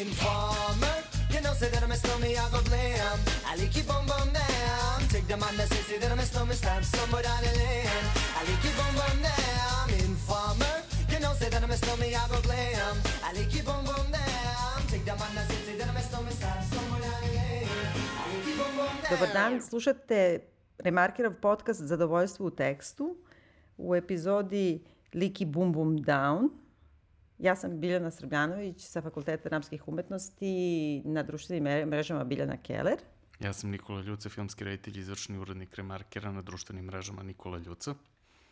[0.00, 0.96] Informer,
[1.28, 3.18] you know, say that I'm a stormy, I go blam.
[3.44, 4.98] I like you boom down.
[5.12, 8.04] Take the man that says say that I'm a stormy, stamp somewhere down the lane.
[8.32, 9.86] I like you boom boom down.
[10.08, 10.76] Informer,
[11.12, 12.96] you know, say that I'm a stormy, I go blam.
[13.28, 14.78] I like you boom down.
[14.88, 17.68] Take the man that says say that I'm a stormy, stamp somewhere down the lane.
[18.16, 19.10] I like you boom boom down.
[19.12, 20.40] Dobar dan, slušate
[20.78, 23.16] Remarkerov podcast Zadovoljstvo u tekstu
[23.76, 24.80] u epizodi
[25.12, 26.48] Liki Bum Bum Down.
[27.40, 32.98] Ja sam Biljana Srbljanović sa Fakulteta ramskih umetnosti na društvenim mrežama Biljana Keller.
[33.40, 37.94] Ja sam Nikola Ljuca, filmski reditelj i izvršni urednik Remarkera na društvenim mrežama Nikola Ljuca.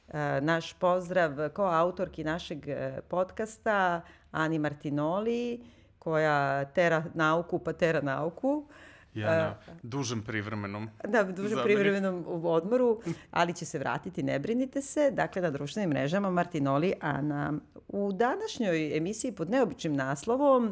[0.08, 4.00] E, naš pozdrav ko autorki našeg e, podcasta
[4.30, 5.60] Ani Martinoli,
[5.98, 8.68] koja tera nauku pa tera nauku.
[9.14, 13.00] Ja na dužem privremenom Da, dužem privremenom u odmoru,
[13.30, 15.10] ali će se vratiti, ne brinite se.
[15.10, 17.52] Dakle, na društvenim mrežama Martinoli Ana.
[17.88, 20.66] U današnjoj emisiji pod neobičnim naslovom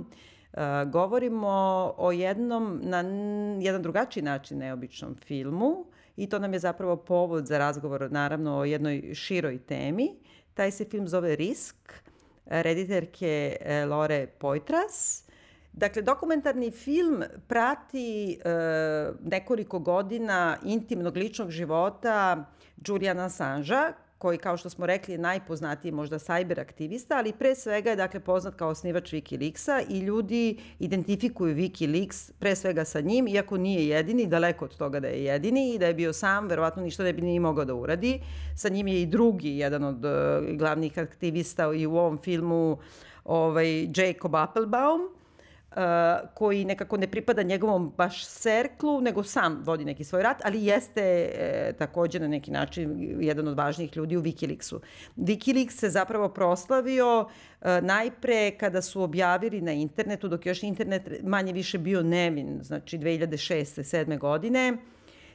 [0.52, 0.58] uh,
[0.90, 1.48] govorimo
[1.96, 2.98] o jednom, na
[3.60, 8.64] jedan drugačiji način neobičnom filmu i to nam je zapravo povod za razgovor, naravno, o
[8.64, 10.16] jednoj široj temi.
[10.54, 11.92] Taj se film zove Risk,
[12.46, 15.25] rediterke e, Lore Poitras.
[15.76, 18.48] Dakle, dokumentarni film prati e,
[19.24, 22.46] nekoliko godina intimnog ličnog života
[22.86, 27.90] Juliana Assangea, koji, kao što smo rekli, je najpoznatiji možda sajber aktivista, ali pre svega
[27.90, 33.56] je dakle, poznat kao osnivač Wikileaksa i ljudi identifikuju Wikileaks pre svega sa njim, iako
[33.56, 37.04] nije jedini, daleko od toga da je jedini i da je bio sam, verovatno ništa
[37.04, 38.20] ne bi ni mogao da uradi.
[38.54, 42.78] Sa njim je i drugi, jedan od uh, glavnih aktivista i u ovom filmu
[43.24, 45.15] ovaj, Jacob Applebaum,
[46.34, 51.02] koji nekako ne pripada njegovom baš serklu, nego sam vodi neki svoj rat, ali jeste
[51.02, 54.78] e, takođe na neki način jedan od važnijih ljudi u Wikileaksu.
[55.16, 57.28] Wikileaks se zapravo proslavio
[57.60, 62.98] e, najpre kada su objavili na internetu, dok još internet manje više bio nevin, znači
[62.98, 63.64] 2006.
[63.82, 64.18] 7.
[64.18, 64.76] godine,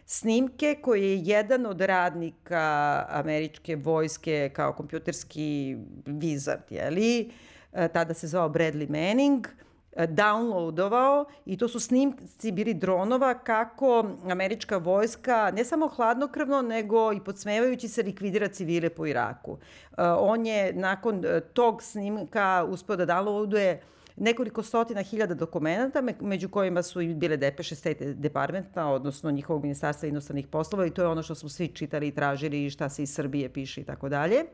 [0.05, 7.31] snimke koje je jedan od radnika američke vojske kao kompjuterski wizard, jeli,
[7.73, 14.05] e, tada se zvao Bradley Manning, e, downloadovao i to su snimci bili dronova kako
[14.31, 19.57] američka vojska ne samo hladnokrvno nego i podsmevajući se likvidira civile po Iraku.
[19.97, 23.77] E, On je nakon e, tog snimka uspeo da downloaduje
[24.15, 29.61] nekoliko stotina hiljada dokumenta, me- među kojima su i bile depeše State Departmenta, odnosno njihovog
[29.61, 32.89] ministarstva inostranih poslova i to je ono što smo svi čitali i tražili i šta
[32.89, 34.45] se iz Srbije piše i tako dalje.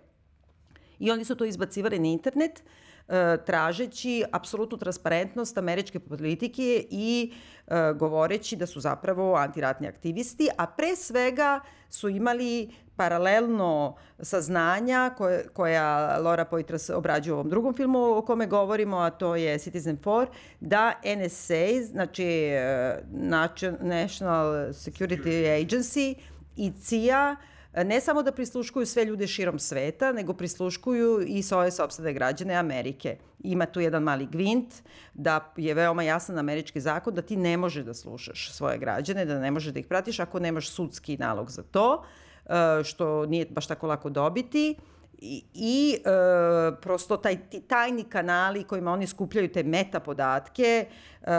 [1.00, 2.87] I oni su to izbacivali na internet, e,
[3.45, 7.34] tražeći apsolutnu transparentnost američke politike i
[7.68, 11.59] e, govoreći da su zapravo antiratni aktivisti, a pre svega
[11.90, 18.47] su imali paralelno saznanja koje, koja Laura Poitras obrađuje u ovom drugom filmu o kome
[18.47, 20.28] govorimo, a to je Citizen 4,
[20.59, 26.16] da NSA, znači e, Nation- National Security Agency
[26.56, 27.35] i CIA
[27.75, 33.17] ne samo da prisluškuju sve ljude širom sveta, nego prisluškuju i svoje sobstvene građane Amerike.
[33.39, 34.73] Ima tu jedan mali gvint,
[35.13, 39.39] da je veoma jasan američki zakon da ti ne možeš da slušaš svoje građane, da
[39.39, 42.03] ne možeš da ih pratiš ako nemaš sudski nalog za to,
[42.45, 44.75] e, što nije baš tako lako dobiti
[45.17, 50.88] i, i e, prosto taj, ti tajni kanali kojima oni skupljaju te meta podatke,
[51.22, 51.31] e,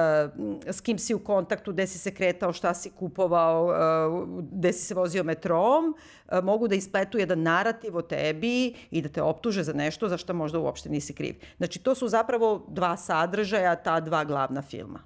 [0.66, 4.86] s kim si u kontaktu, gde si se kretao, šta si kupovao, e, gde si
[4.86, 5.94] se vozio metrom,
[6.28, 10.16] e, mogu da ispletu jedan narativ o tebi i da te optuže za nešto za
[10.16, 11.34] što možda uopšte nisi kriv.
[11.56, 15.00] Znači, to su zapravo dva sadržaja, ta dva glavna filma.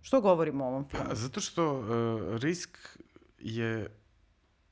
[0.00, 1.04] Što govorimo o ovom filmu?
[1.08, 1.86] Pa, zato što uh,
[2.42, 2.78] Risk
[3.38, 4.00] je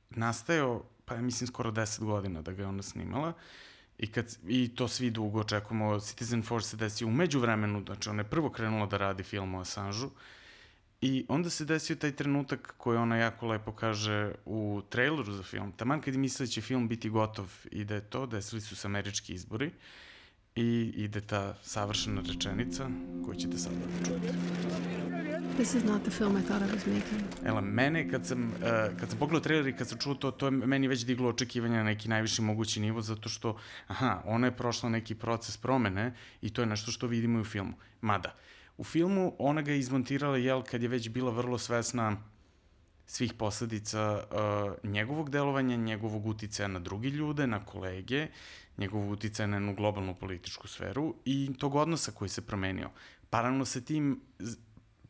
[0.09, 3.33] nastajao, pa mislim skoro 10 godina da ga je ona snimala.
[3.97, 5.99] I, kad, I to svi dugo očekujemo.
[5.99, 9.59] Citizen Force se desio umeđu vremenu, znači ona je prvo krenula da radi film o
[9.59, 10.09] Assangeu.
[11.01, 15.71] I onda se desio taj trenutak koji ona jako lepo kaže u traileru za film.
[15.71, 18.75] Taman kad je mislila da će film biti gotov i da je to, desili su
[18.75, 19.71] se američki izbori
[20.55, 22.89] i ide ta savršena rečenica
[23.25, 25.32] koju ćete sad da čujete.
[25.57, 27.21] This is not the film I thought I was making.
[27.45, 30.47] Ela, mene kad sam, uh, kad sam pogledao trailer i kad sam čuo to, to
[30.47, 33.57] je meni već diglo očekivanja na neki najviši mogući nivo, zato što,
[33.87, 37.45] aha, ona je prošla neki proces promene i to je nešto što vidimo i u
[37.45, 37.73] filmu.
[38.01, 38.35] Mada,
[38.77, 42.17] u filmu ona ga je izmontirala, jel, kad je već bila vrlo svesna
[43.05, 48.27] svih posledica uh, njegovog delovanja, njegovog uticaja na drugi ljude, na kolege,
[48.77, 52.89] njegovog uticaja na jednu globalnu političku sferu i tog odnosa koji se promenio.
[53.29, 54.21] Paralelno sa tim,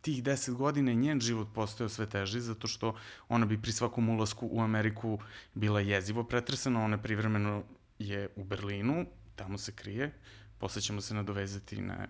[0.04, 2.96] tih deset godina je njen život postao sve teži, zato što
[3.30, 5.20] ona bi pri svakom ulasku u Ameriku
[5.54, 7.64] bila jezivo pretresana, ona privremeno
[8.00, 9.06] je u Berlinu,
[9.36, 10.12] tamo se krije,
[10.58, 12.08] posle ćemo se nadovezati na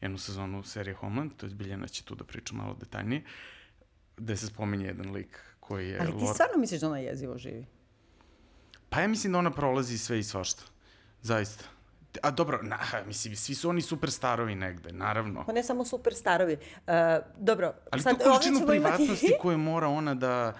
[0.00, 3.22] jednu sezonu serije Homeland, to je Biljana će tu da priča malo detaljnije,
[4.16, 5.98] gde se spominje jedan lik koji je...
[6.00, 7.66] Ali ti Lord- stvarno misliš da ona jezivo živi?
[8.88, 10.62] Pa ja mislim da ona prolazi sve i svašta.
[11.22, 11.73] Zaista.
[12.22, 15.44] A dobro, na, mislim, svi su oni superstarovi negde, naravno.
[15.46, 16.52] Pa ne samo super starovi.
[16.76, 16.92] Uh,
[17.36, 20.52] dobro, Ali sad tu količinu ćemo imati- privatnosti koju mora ona da...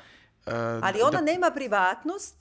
[0.47, 0.53] Uh,
[0.83, 2.37] Ali ona da, nema privatnost,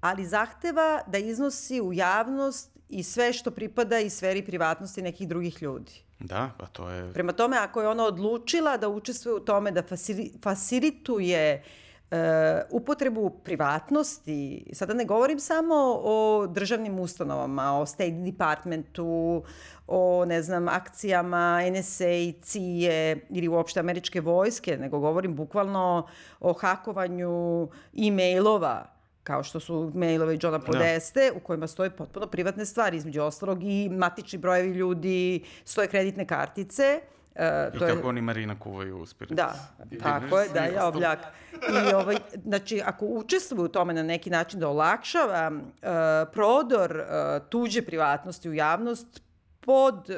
[0.00, 5.62] ali zahteva da iznosi u javnost i sve što pripada i sferi privatnosti nekih drugih
[5.62, 5.92] ljudi.
[6.18, 7.12] Da, pa to je...
[7.12, 11.64] Prema tome, ako je ona odlučila da učestvuje u tome da fasili, fasilituje
[12.10, 19.42] e, upotrebu privatnosti, sada ne govorim samo o državnim ustanovama, o State Departmentu,
[19.86, 26.08] o, ne znam, akcijama NSA, CIA ili uopšte američke vojske, nego govorim bukvalno
[26.40, 27.68] o hakovanju
[28.06, 28.86] e-mailova,
[29.22, 33.88] kao što su mailove Johna Podeste, u kojima stoje potpuno privatne stvari, između ostalog i
[33.88, 37.00] matični brojevi ljudi, stoje kreditne kartice.
[37.40, 39.34] E, I to je, kako oni Marina kuvaju uspire.
[39.34, 39.54] da,
[40.02, 41.18] tako je, da, ja obljak.
[41.52, 45.86] I ovaj, znači, ako učestvuje u tome na neki način da olakšava e,
[46.32, 47.04] prodor e,
[47.48, 49.22] tuđe privatnosti u javnost
[49.60, 50.14] pod e,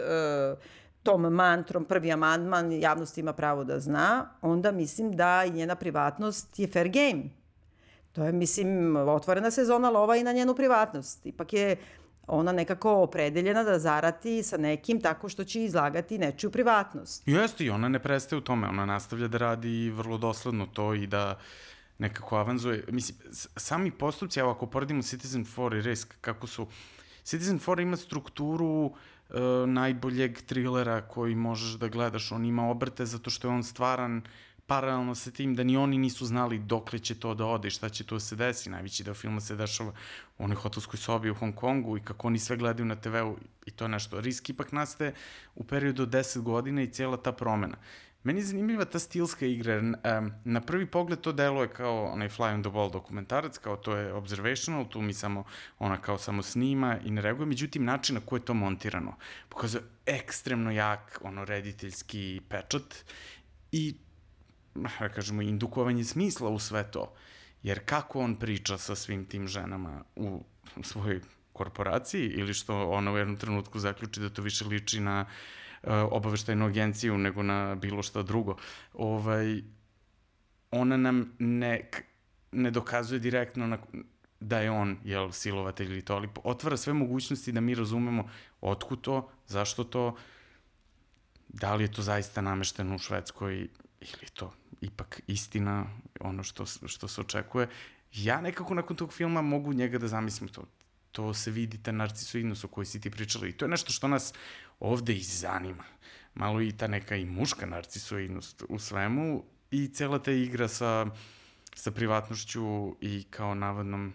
[1.03, 6.59] tom mantrom, prvi amandman, javnost ima pravo da zna, onda mislim da i njena privatnost
[6.59, 7.23] je fair game.
[8.13, 11.27] To je, mislim, otvorena sezona lova i na njenu privatnost.
[11.27, 11.77] Ipak je
[12.33, 17.23] ona nekako opredeljena da zarati sa nekim tako što će izlagati nečiju privatnost.
[17.29, 21.07] Jeste i ona ne prestaje u tome, ona nastavlja da radi vrlo dosledno to i
[21.07, 21.39] da
[21.99, 22.85] nekako avanzuje.
[22.89, 23.19] Mislim,
[23.57, 26.67] sami postupci, evo ako poredimo Citizen 4 i Risk, kako su...
[27.25, 32.33] Citizen 4 ima strukturu e, najboljeg trilera koji možeš da gledaš.
[32.33, 34.23] On ima obrte zato što je on stvaran
[34.67, 37.89] paralelno sa tim da ni oni nisu znali dokle će to da ode i šta
[37.89, 38.71] će to se desi.
[38.71, 39.93] Najveći deo filma se dešava
[40.39, 43.37] u onoj hotelskoj sobi u Hong Kongu i kako oni sve gledaju na TV-u
[43.67, 44.21] i to je nešto.
[44.21, 45.15] Risk ipak nastaje
[45.55, 47.77] u periodu od 10 godina i cijela ta promena.
[48.25, 49.83] Meni je zanimljiva ta stilska igra,
[50.45, 54.13] na prvi pogled to deluje kao onaj Fly on the Wall dokumentarac, kao to je
[54.13, 55.45] observational, tu mi samo,
[55.79, 59.17] ona kao samo snima i ne reaguje, međutim način na koji je to montirano
[59.49, 63.05] pokazuje ekstremno jak, ono, rediteljski pečat
[63.73, 63.95] i
[64.75, 67.13] da kažemo, indukovanje smisla u sve to.
[67.63, 70.45] Jer kako on priča sa svim tim ženama u
[70.83, 71.21] svojoj
[71.53, 75.27] korporaciji ili što ona u jednom trenutku zaključi da to više liči na
[75.83, 78.57] uh, obaveštajnu agenciju nego na bilo šta drugo.
[78.93, 79.63] Ovaj,
[80.71, 81.91] ona nam ne,
[82.53, 83.79] ne dokazuje direktno na,
[84.41, 88.29] da je on, jel, silovatelj ili to, ali otvara sve mogućnosti da mi razumemo
[88.61, 90.17] otkud to, zašto to,
[91.49, 93.69] da li je to zaista namešteno u Švedskoj
[94.01, 94.53] ili to
[94.83, 95.87] ipak istina,
[96.21, 97.69] ono što, što se očekuje.
[98.13, 100.65] Ja nekako nakon tog filma mogu njega da zamislim to.
[101.13, 104.09] To se vidi, ta narcisoidnost o kojoj si ti pričala i to je nešto što
[104.09, 104.33] nas
[104.81, 105.85] ovde i zanima.
[106.35, 111.07] Malo i ta neka i muška narcisoidnost u svemu i cela ta igra sa,
[111.75, 114.13] sa privatnošću i kao navodnom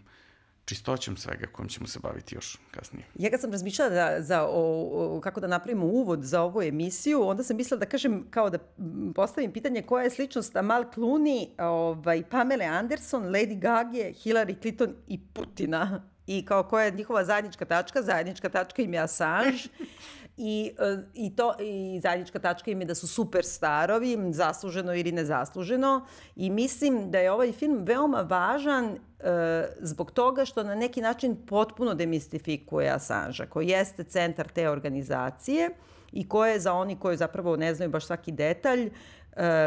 [0.68, 3.06] čistoćom svega kojom ćemo se baviti još kasnije.
[3.16, 7.28] Ja kad sam razmišljala da, za, o, o, kako da napravimo uvod za ovu emisiju,
[7.28, 8.58] onda sam mislila da kažem, kao da
[9.16, 15.20] postavim pitanje koja je sličnost Amal Clooney, ovaj, Pamela Anderson, Lady Gaga, Hillary Clinton i
[15.34, 16.04] Putina.
[16.28, 19.58] I kao koja je njihova zajednička tačka, zajednička tačka im je Assange.
[20.38, 25.12] I, e, i, to, I zajednička tačka im je da su super starovi, zasluženo ili
[25.12, 26.06] nezasluženo.
[26.36, 28.98] I mislim da je ovaj film veoma važan e,
[29.80, 35.70] zbog toga što na neki način potpuno demistifikuje Assange, koji jeste centar te organizacije
[36.12, 38.90] i ko je za oni koji zapravo ne znaju baš svaki detalj,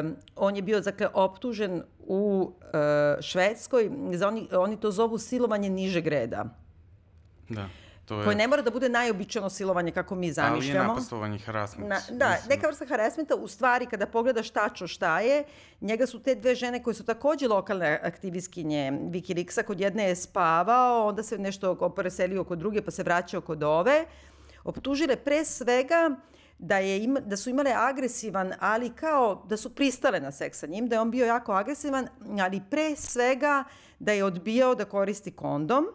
[0.00, 5.70] Um, on je bio dakle, optužen u uh, Švedskoj, za oni, oni to zovu silovanje
[5.70, 6.44] nižeg reda,
[7.50, 7.68] Da,
[8.10, 8.24] to je...
[8.24, 10.88] koje ne mora da bude najobičano silovanje kako mi Ali je zamišljamo.
[10.88, 11.88] napastovanje, harassment.
[11.88, 15.44] Na, da, Mislim, neka vrsta harassmenta, u stvari, kada pogledaš tačno šta je,
[15.80, 21.06] njega su te dve žene koje su takođe lokalne aktivistkinje Wikileaksa, kod jedne je spavao,
[21.06, 24.04] onda se nešto preselio kod druge, pa se vraćao kod ove,
[24.64, 26.10] optužile pre svega
[26.58, 30.66] da, je ima, da su imale agresivan, ali kao da su pristale na seks sa
[30.66, 32.08] njim, da je on bio jako agresivan,
[32.40, 33.64] ali pre svega
[33.98, 35.86] da je odbijao da koristi kondom,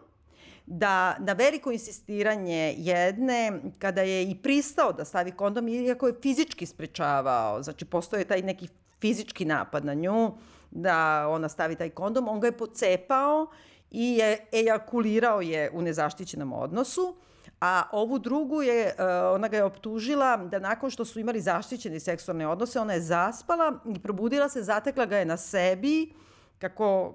[0.65, 6.65] da na veliko insistiranje jedne, kada je i pristao da stavi kondom, iako je fizički
[6.65, 8.67] sprečavao, znači postoje taj neki
[9.01, 10.31] fizički napad na nju,
[10.71, 13.47] da ona stavi taj kondom, on ga je pocepao
[13.91, 17.15] i je ejakulirao je u nezaštićenom odnosu,
[17.61, 19.05] a ovu drugu je, uh,
[19.35, 23.79] ona ga je optužila da nakon što su imali zaštićene seksualne odnose, ona je zaspala
[23.95, 26.13] i probudila se, zatekla ga je na sebi,
[26.59, 27.13] kako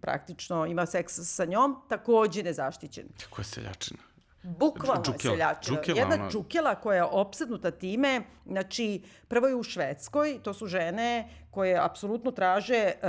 [0.00, 3.08] praktično ima seks sa njom, takođe nezaštićen.
[3.24, 4.00] Kako je seljačina.
[4.42, 5.76] Bukvalno je seljačina.
[5.76, 11.28] Džukela, Jedna džukela koja je opsednuta time, znači, prvo je u Švedskoj, to su žene
[11.50, 13.08] koje apsolutno traže, uh,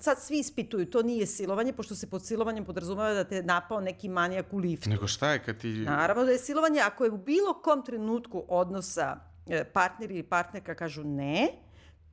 [0.00, 3.80] sad svi ispituju, to nije silovanje, pošto se pod silovanjem podrazumeva da te je napao
[3.80, 4.90] neki manijak u liftu.
[4.90, 5.68] Nego šta je kad ti...
[5.68, 10.74] Naravno da je silovanje, ako je u bilo kom trenutku odnosa e, partner ili partnerka
[10.74, 11.48] kažu ne,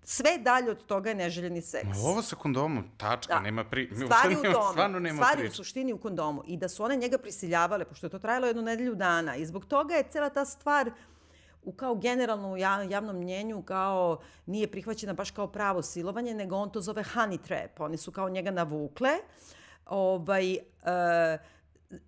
[0.08, 1.86] sve dalje od toga je neželjeni seks.
[1.88, 3.40] Ma, Ovo sa kondomom, tačka, Da.
[3.40, 3.90] nema pri...
[3.96, 6.44] Stvari u tome, Stvarno nema stvari u suštini u kondomu.
[6.46, 9.36] I da su one njega prisiljavale, pošto je to trajalo jednu nedelju dana.
[9.36, 10.92] I zbog toga je cela ta stvar
[11.64, 16.56] u kao generalno u ja- javnom mnjenju kao nije prihvaćena baš kao pravo silovanje, nego
[16.56, 17.80] on to zove honey trap.
[17.80, 19.10] Oni su kao njega navukle.
[19.86, 20.60] Ovaj, e,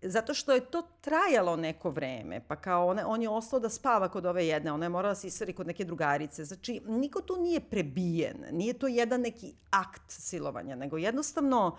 [0.02, 4.10] zato što je to trajalo neko vreme, pa kao one, on je ostao da spava
[4.10, 6.46] kod ove jedne, ona je morala da se isari kod neke drugarice.
[6.46, 11.78] Znači, niko tu nije prebijen, nije to jedan neki akt silovanja, nego jednostavno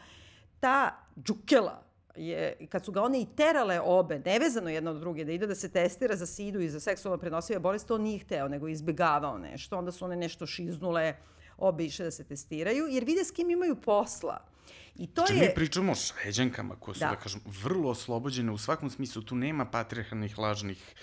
[0.61, 1.83] ta džukela
[2.17, 5.55] je, kad su ga one i terale obe, nevezano jedna od druge, da ide da
[5.55, 9.79] se testira za sidu i za seksualno prenosive bolesti, on nije hteo, nego izbegavao nešto.
[9.79, 11.17] Onda su one nešto šiznule,
[11.59, 14.50] obe išle da se testiraju, jer vide s kim imaju posla.
[14.97, 15.49] I to Znači, je...
[15.49, 17.09] mi pričamo o šveđankama koje su, da.
[17.11, 17.17] Da.
[17.17, 19.23] kažem, vrlo oslobođene u svakom smislu.
[19.23, 20.95] Tu nema patriarhalnih, lažnih,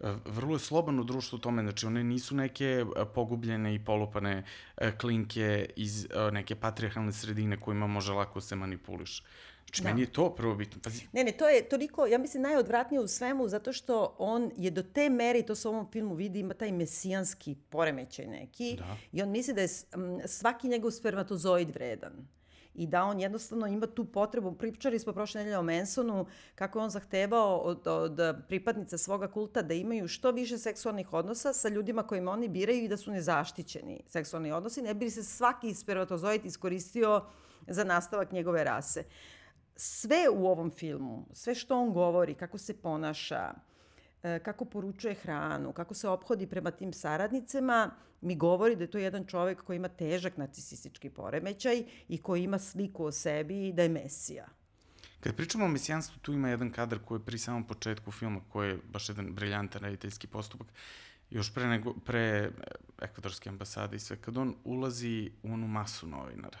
[0.00, 1.62] e, vrlo je slobano društvo u tome.
[1.62, 4.44] Znači, one nisu neke e, pogubljene i polupane
[4.76, 9.22] e, klinke iz neke patriarhalne sredine kojima može lako se manipuliš.
[9.66, 9.88] Znači, Da.
[9.88, 10.80] meni je to prvo bitno.
[10.82, 14.70] Pazi, Ne, ne, to je toliko, ja mislim, najodvratnije u svemu, zato što on je
[14.70, 18.76] do te mere, i to se u ovom filmu vidi, ima taj mesijanski poremećaj neki,
[18.78, 18.96] Da.
[19.12, 19.68] i on misli da je
[20.26, 22.28] svaki njegov spermatozoid vredan.
[22.76, 26.82] I da on jednostavno ima tu potrebu, pričali smo prošle nedelje o Mansonu, kako je
[26.82, 32.02] on zahtevao od, od pripadnica svoga kulta da imaju što više seksualnih odnosa sa ljudima
[32.02, 37.24] kojima oni biraju i da su nezaštićeni seksualni odnosi, ne bi se svaki spermatozoid iskoristio
[37.68, 39.04] za nastavak njegove rase?
[39.76, 43.54] Sve u ovom filmu, sve što on govori, kako se ponaša,
[44.22, 49.24] kako poručuje hranu, kako se ophodi prema tim saradnicama, mi govori da je to jedan
[49.24, 53.88] čovek koji ima težak narcisistički poremećaj i koji ima sliku o sebi i da je
[53.88, 54.46] mesija.
[55.20, 58.68] Kad pričamo o mesijanstvu, tu ima jedan kadar koji je pri samom početku filma, koji
[58.68, 60.66] je baš jedan briljantan rediteljski postupak,
[61.30, 62.50] još pre, nego, pre e,
[63.02, 66.58] ekvadorske ambasade i sve, kad on ulazi u onu masu novinara.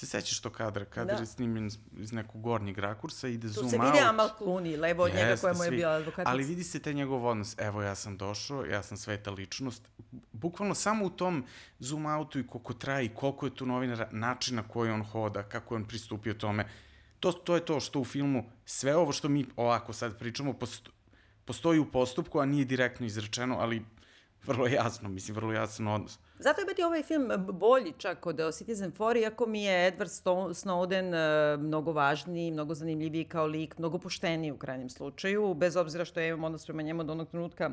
[0.00, 0.84] Se sećaš to kadra?
[0.84, 1.22] Kadar Da.
[1.22, 3.86] je snimljen iz- nekog gornjeg rakursa, ide Tu zoom se out.
[3.86, 6.30] vidi Amal Clooney, levo od njega koja mu je bila advokatica.
[6.30, 7.54] Ali vidi se taj njegov odnos.
[7.58, 9.88] Evo, ja sam došao, ja sam sveta ličnost.
[10.32, 11.44] Bukvalno samo u tom
[11.78, 15.42] zoom outu i koliko traje i koliko je tu novinara, način na koji on hoda,
[15.42, 16.64] kako je on pristupio tome.
[17.20, 20.90] To, to je to što u filmu, sve ovo što mi ovako sad pričamo, posto,
[21.44, 23.82] postoji u postupku, a nije direktno izrečeno, ali
[24.44, 26.18] vrlo jasno, mislim, vrlo jasan odnos.
[26.40, 30.22] Zato je meni ovaj film bolji čak od uh, Citizen Four, iako mi je Edward
[30.54, 31.08] Snowden
[31.54, 36.20] uh, mnogo važniji, mnogo zanimljiviji kao lik, mnogo pošteniji u krajnjem slučaju, bez obzira što
[36.20, 37.70] ja imam odnos prema njemu od onog trenutka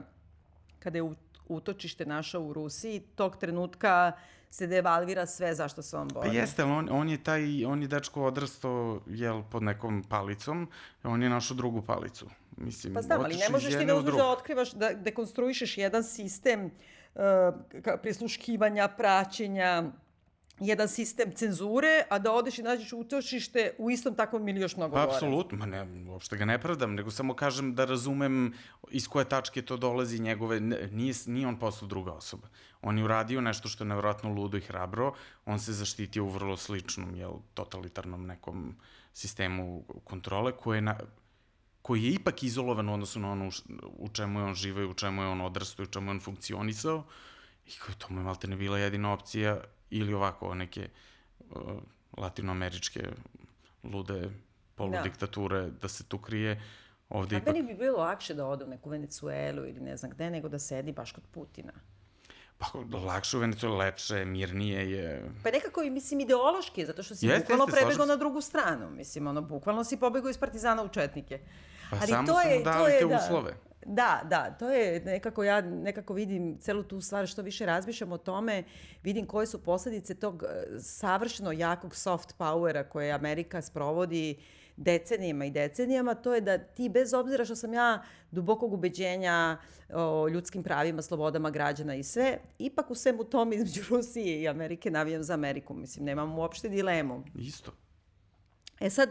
[0.80, 1.16] kada je u-
[1.48, 4.12] utočište našao u Rusiji, tog trenutka
[4.50, 6.36] se devalvira sve zašto se on Pa bori.
[6.36, 10.68] jeste, ali on, on je taj, on je dečko odrastao, jel, pod nekom palicom,
[11.04, 12.26] on je našao drugu palicu.
[12.58, 16.66] Mislim, Pa znam, ali ne možeš ti da uzmeš da otkrivaš, da dekonstruišeš jedan sistem
[16.66, 16.72] uh,
[18.02, 19.84] prisluškivanja, praćenja,
[20.60, 24.96] jedan sistem cenzure, a da odeš i nađeš utočište u istom takvom ili još mnogo
[24.96, 28.54] Pa, apsolutno, ne, uopšte ga ne pravdam, nego samo kažem da razumem
[28.92, 32.48] iz koje tačke to dolazi njegove, nije, nije on postao druga osoba.
[32.82, 35.14] On je uradio nešto što je nevjerojatno ludo i hrabro,
[35.46, 38.76] on se zaštitio u vrlo sličnom, jel, totalitarnom nekom
[39.14, 40.98] sistemu kontrole, koje je na,
[41.88, 43.52] koji je ipak izolovan u odnosu na ono
[43.98, 47.04] u čemu je on žive, u čemu je on odrastao, u čemu je on funkcionisao.
[47.66, 50.90] I kao to mu je malte ne bila jedina opcija ili ovako neke
[51.40, 51.62] uh,
[52.18, 53.08] latinoameričke
[53.84, 54.30] lude
[54.76, 55.70] poludiktature da.
[55.70, 56.62] da se tu krije.
[57.10, 57.54] Ovde A ipak...
[57.54, 60.60] meni bi bilo lakše da ode u neku Venecuelu ili ne znam gde, nego da
[60.60, 61.74] sedi baš kod Putina.
[62.58, 65.32] Pa lakše u Venezuela, lepše, mirnije je.
[65.44, 68.90] Pa nekako i, mislim, ideološki, zato što si Jeste, bukvalno jeste, prebegao na drugu stranu.
[68.90, 71.40] Mislim, ono, bukvalno si pobegao iz Partizana u Četnike.
[71.90, 73.54] Pa samo su mu dali te uslove.
[73.86, 78.18] Da, da, to je nekako, ja nekako vidim celu tu stvar, što više razmišljam o
[78.18, 78.64] tome,
[79.04, 84.38] vidim koje su posledice tog e, savršeno jakog soft powera koje Amerika sprovodi
[84.78, 89.58] decenijama i decenijama, to je da ti bez obzira što sam ja dubokog ubeđenja
[89.94, 94.92] o ljudskim pravima, slobodama građana i sve, ipak u svemu tome između Rusije i Amerike
[94.92, 95.74] navijam za Ameriku.
[95.74, 97.24] Mislim, nemam uopšte dilemu.
[97.36, 97.72] Isto.
[98.80, 99.10] E sad,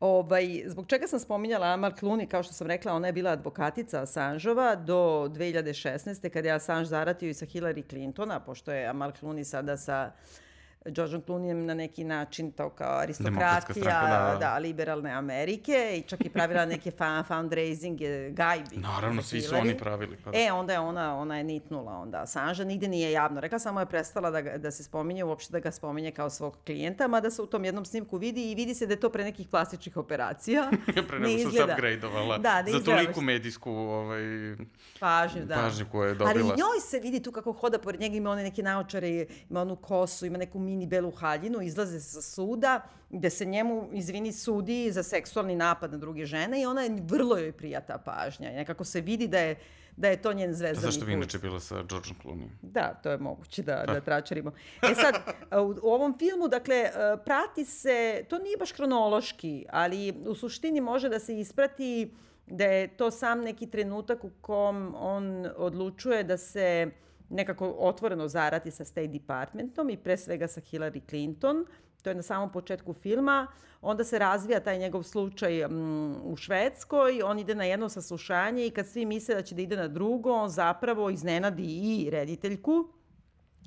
[0.00, 4.02] ovaj, zbog čega sam spominjala Amal Clooney, kao što sam rekla, ona je bila advokatica
[4.02, 6.28] Assangeova do 2016.
[6.28, 10.12] kada je Assange zaratio i sa Hillary Clintona, pošto je Amal Clooney sada sa
[10.88, 14.36] Georgeom Clooneyem na neki način to kao aristokratija, stranka, da.
[14.40, 18.00] da, liberalne Amerike i čak i pravila neke fa, fundraising
[18.30, 18.76] gajbi.
[18.76, 20.16] Naravno, svi su oni pravili.
[20.24, 20.38] Pa da.
[20.38, 23.40] E, onda je ona, ona je nitnula onda Assange, nigde nije javno.
[23.40, 27.08] Rekla samo je prestala da, da se spominje, uopšte da ga spominje kao svog klijenta,
[27.08, 29.48] mada se u tom jednom snimku vidi i vidi se da je to pre nekih
[29.48, 30.70] plastičnih operacija.
[31.08, 32.38] Pre Ne nego što se upgradeovala.
[32.38, 34.22] Da, ne za toliku medijsku ovaj,
[35.00, 35.54] pažnju, da.
[35.54, 36.54] pažnju koju je Ali dobila.
[36.54, 39.76] i njoj se vidi tu kako hoda pored njega, ima one neke naočare, ima onu
[39.76, 42.80] kosu, ima neku mini belu haljinu, izlaze sa suda,
[43.10, 47.36] gde se njemu, izvini, sudi za seksualni napad na druge žene i ona je vrlo
[47.36, 48.50] joj prija ta pažnja.
[48.52, 49.56] I nekako se vidi da je,
[49.96, 51.16] da je to njen zvezdani Zašto bi put.
[51.16, 52.48] inače bila sa Georgeom Clooney?
[52.62, 54.52] Da, to je moguće da, da tračarimo.
[54.82, 55.14] E sad,
[55.52, 56.90] u, u ovom filmu, dakle,
[57.24, 62.14] prati se, to nije baš kronološki, ali u suštini može da se isprati
[62.46, 66.90] da je to sam neki trenutak u kom on odlučuje da se
[67.28, 71.64] nekako otvoreno zarati sa State Departmentom i pre svega sa Hillary Clinton.
[72.02, 73.46] To je na samom početku filma.
[73.80, 77.22] Onda se razvija taj njegov slučaj mm, u Švedskoj.
[77.24, 80.32] On ide na jedno saslušanje i kad svi misle da će da ide na drugo,
[80.32, 82.88] on zapravo iznenadi i rediteljku.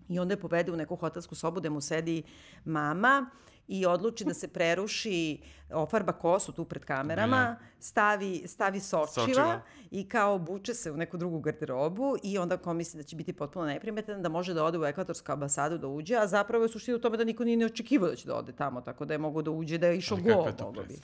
[0.10, 2.24] I onda je povede u neku hotelsku sobu gde mu sedi
[2.66, 3.30] mama
[3.70, 5.40] i odluči da se preruši,
[5.74, 9.62] ofarba kosu tu pred kamerama, stavi, stavi sočiva, Sočiva.
[9.92, 13.34] i kao obuče se u neku drugu garderobu i onda ko misli da će biti
[13.34, 16.98] potpuno neprimetan, da može da ode u ekvatorsku ambasadu da uđe, a zapravo je suština
[16.98, 19.18] u tome da niko nije ni očekivao da će da ode tamo, tako da je
[19.18, 20.30] mogo da uđe, da je išao go,
[20.66, 20.96] mogo bi.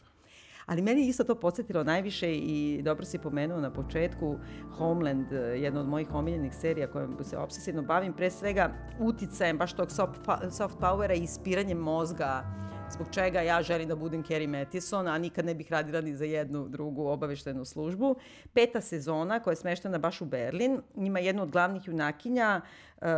[0.66, 4.36] Ali meni je isto to podsjetilo najviše i dobro si pomenuo na početku
[4.78, 9.74] Homeland, eh, jedna od mojih omiljenih serija kojom se obsesivno bavim, pre svega uticajem baš
[9.74, 12.44] tog soft, pa- soft powera i ispiranjem mozga
[12.92, 16.26] zbog čega ja želim da budem Carrie Mathison, a nikad ne bih radila ni za
[16.26, 18.16] jednu drugu obaveštenu službu.
[18.54, 22.62] Peta sezona koja je smeštena baš u Berlin, ima jednu od glavnih junakinja,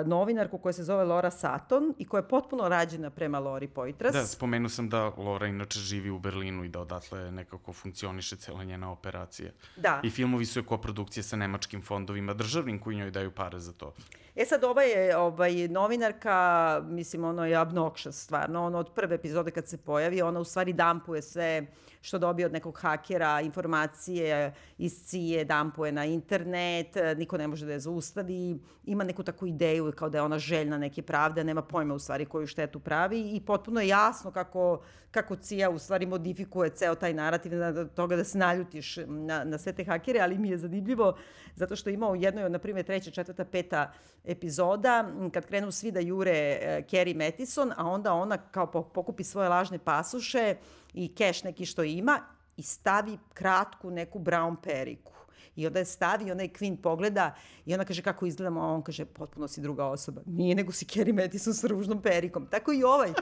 [0.05, 4.13] novinarku koja se zove Laura Sutton i koja je potpuno rađena prema Lori Poitras.
[4.13, 8.63] Da, spomenuo sam da Laura inače živi u Berlinu i da odatle nekako funkcioniše cela
[8.63, 9.51] njena operacija.
[9.75, 9.99] Da.
[10.03, 13.93] I filmovi su je koprodukcije sa nemačkim fondovima, državnim koji njoj daju pare za to.
[14.35, 18.65] E sad, ova je ovaj, novinarka, mislim, ono je obnoxious stvarno.
[18.65, 21.65] Ono, od prve epizode kad se pojavi, ona u stvari dampuje sve
[22.07, 27.71] što dobije od nekog hakera, informacije iz cije, dampuje na internet, niko ne može da
[27.71, 31.93] je zaustavi, ima neku takvu ideju kao da je ona željna neke pravde, nema pojma
[31.93, 36.69] u stvari koju štetu pravi i potpuno je jasno kako, kako cija u stvari modifikuje
[36.69, 40.49] ceo taj narativ na toga da se naljutiš na, na sve te hakere, ali mi
[40.49, 41.17] je zanimljivo
[41.55, 43.91] zato što ima u jednoj, na primjer, treća, četvrta, peta
[44.25, 49.23] epizoda, kad krenu svi da jure e, Carrie Mathison, a onda ona kao po- pokupi
[49.23, 50.55] svoje lažne pasuše
[50.97, 52.19] i keš neki što ima
[52.57, 55.13] i stavi kratku neku brown periku.
[55.55, 58.81] I onda je stavi, onda je Queen pogleda i ona kaže kako izgledamo, a on
[58.81, 60.21] kaže potpuno si druga osoba.
[60.25, 62.47] Nije, nego si Carrie Mathison sa ružnom perikom.
[62.51, 63.13] Tako i ovaj.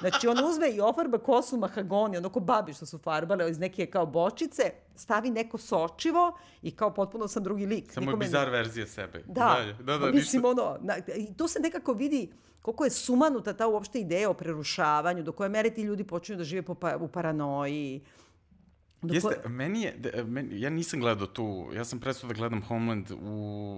[0.00, 3.86] Znači, on uzme i ofarba kosu mahagoni, ono ko babi što su farbale iz neke
[3.86, 4.62] kao bočice,
[4.96, 7.92] stavi neko sočivo i kao potpuno sam drugi lik.
[7.92, 9.22] Samo je Nikome ne- bizar verzija sebe.
[9.26, 10.62] Da, da, da, pa mislim ništa.
[10.62, 12.32] ono, na, i tu se nekako vidi
[12.62, 16.44] koliko je sumanuta ta uopšte ideja o prerušavanju, do koje mere ti ljudi počinju da
[16.44, 18.00] žive po pa, u paranoji.
[19.06, 22.34] Do Jeste, koje- meni je, de, meni, ja nisam gledao tu, ja sam prestao da
[22.34, 23.16] gledam Homeland u,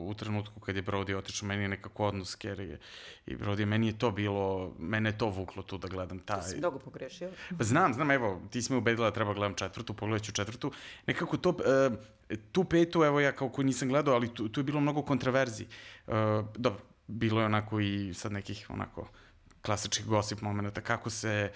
[0.07, 2.79] u trenutku kad je Brody otišao, meni je nekako odnos Carrie
[3.27, 6.43] i Brody, meni je to bilo, mene je to vuklo tu da gledam taj...
[6.43, 7.31] si mnogo pogrešio.
[7.59, 10.73] Pa znam, znam, evo, ti si me ubedila da treba gledam četvrtu, pogledat ću četvrtu.
[11.07, 11.57] Nekako to,
[12.29, 15.03] e, tu petu, evo ja kao koji nisam gledao, ali tu, tu je bilo mnogo
[15.03, 15.67] kontraverzi.
[16.07, 16.13] E,
[16.57, 19.09] dobro, bilo je onako i sad nekih onako
[19.63, 21.51] klasičnih gossip momenta, kako se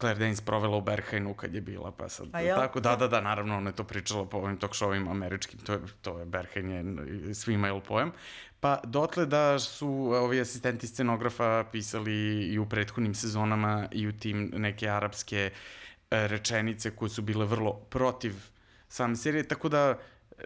[0.00, 3.20] Claire Danes provela u Berhajnu kad je bila, pa sad, A tako, da, da, da,
[3.20, 6.70] naravno, ona je to pričala po ovim talk showima američkim, to je, to je Berhajn
[6.70, 8.12] je svima je pojam,
[8.60, 14.50] pa dotle da su ovi asistenti scenografa pisali i u prethodnim sezonama i u tim
[14.54, 15.50] neke arapske
[16.10, 18.34] e, rečenice koje su bile vrlo protiv
[18.88, 19.98] same serije, tako da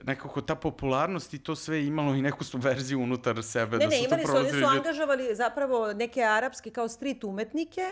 [0.02, 3.76] nekako ta popularnost i to sve imalo i neku subverziju unutar sebe.
[3.76, 7.24] Ne, da ne, su to imali su, oni su angažovali zapravo neke arapske kao street
[7.24, 7.82] umetnike,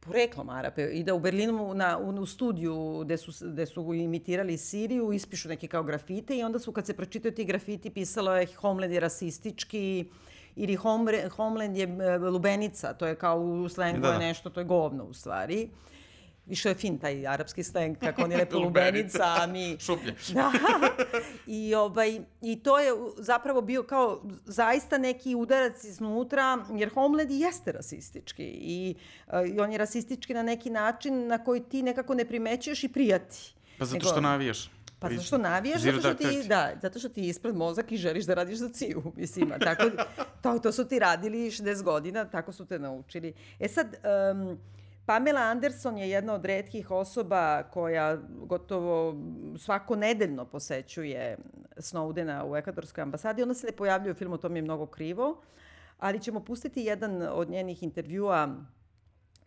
[0.00, 4.58] poreklom Arape, i da u Berlinu na, u, u studiju gde su, gde su imitirali
[4.58, 8.46] Siriju, ispišu neke kao grafite i onda su kad se pročitaju ti grafiti pisalo je
[8.46, 10.04] Homeland je rasistički,
[10.56, 14.60] ili home, Homeland je e, lubenica, to je kao u slengu Da, da, nešto, to
[14.60, 15.68] je govno u stvari.
[16.52, 19.36] Više je fin taj arapski sleng, kako on je lepo Lubenica.
[19.40, 19.76] a mi...
[19.86, 20.14] Šuplje.
[20.34, 20.52] Da.
[21.46, 27.38] I, ovaj, I to je zapravo bio kao zaista neki udarac iznutra, jer Homeland i
[27.40, 28.44] jeste rasistički.
[28.44, 28.94] I,
[29.28, 32.88] e, I on je rasistički na neki način na koji ti nekako ne primećuješ i
[32.88, 33.54] prijati.
[33.78, 34.70] Pa zato što navijaš.
[34.98, 38.24] Pa zato što navijaš, zato što, ti, da, zato što ti ispred mozak i želiš
[38.24, 39.84] da radiš za ciju, mislim, a tako,
[40.42, 43.32] to, to su ti radili 60 godina, tako su te naučili.
[43.60, 43.96] E sad,
[44.32, 44.58] um,
[45.06, 49.14] Pamela Anderson je jedna od redkih osoba koja gotovo
[49.58, 51.36] svako nedeljno posećuje
[51.76, 53.42] Snowdena u ekvadorskoj ambasadi.
[53.42, 55.40] Ona se ne pojavljuje u filmu, to mi je mnogo krivo,
[55.98, 58.56] ali ćemo pustiti jedan od njenih intervjua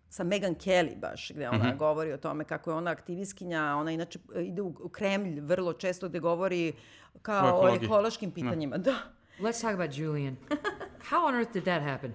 [0.10, 1.78] sa Megan Kelly baš, gde ona Mhm.
[1.78, 6.20] govori o tome kako je ona aktivistkinja, ona inače ide u, Kremlj vrlo često gde
[6.20, 6.74] govori
[7.22, 8.78] kao O ekološkim pitanjima.
[8.78, 8.96] Da.
[9.39, 10.36] Let's talk about Julian.
[11.10, 12.13] How on earth did that happen?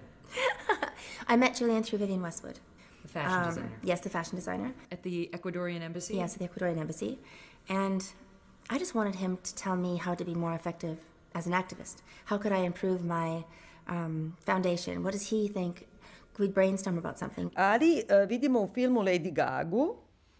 [1.33, 2.70] I met Julian through Vivian Westwood.
[3.13, 3.71] The fashion Um, designer.
[3.83, 4.71] Yes, the fashion designer.
[4.91, 6.13] At the Ecuadorian embassy?
[6.15, 7.17] Yes, at the Ecuadorian embassy.
[7.69, 8.01] And
[8.69, 10.97] I just wanted him to tell me how to be more effective
[11.33, 11.95] as an activist.
[12.25, 13.43] How could I improve my
[13.87, 15.03] um, foundation?
[15.03, 15.73] What does he think?
[16.33, 17.51] Could we brainstorm about something?
[17.55, 19.95] Ali e, vidimo u filmu Lady Gagu,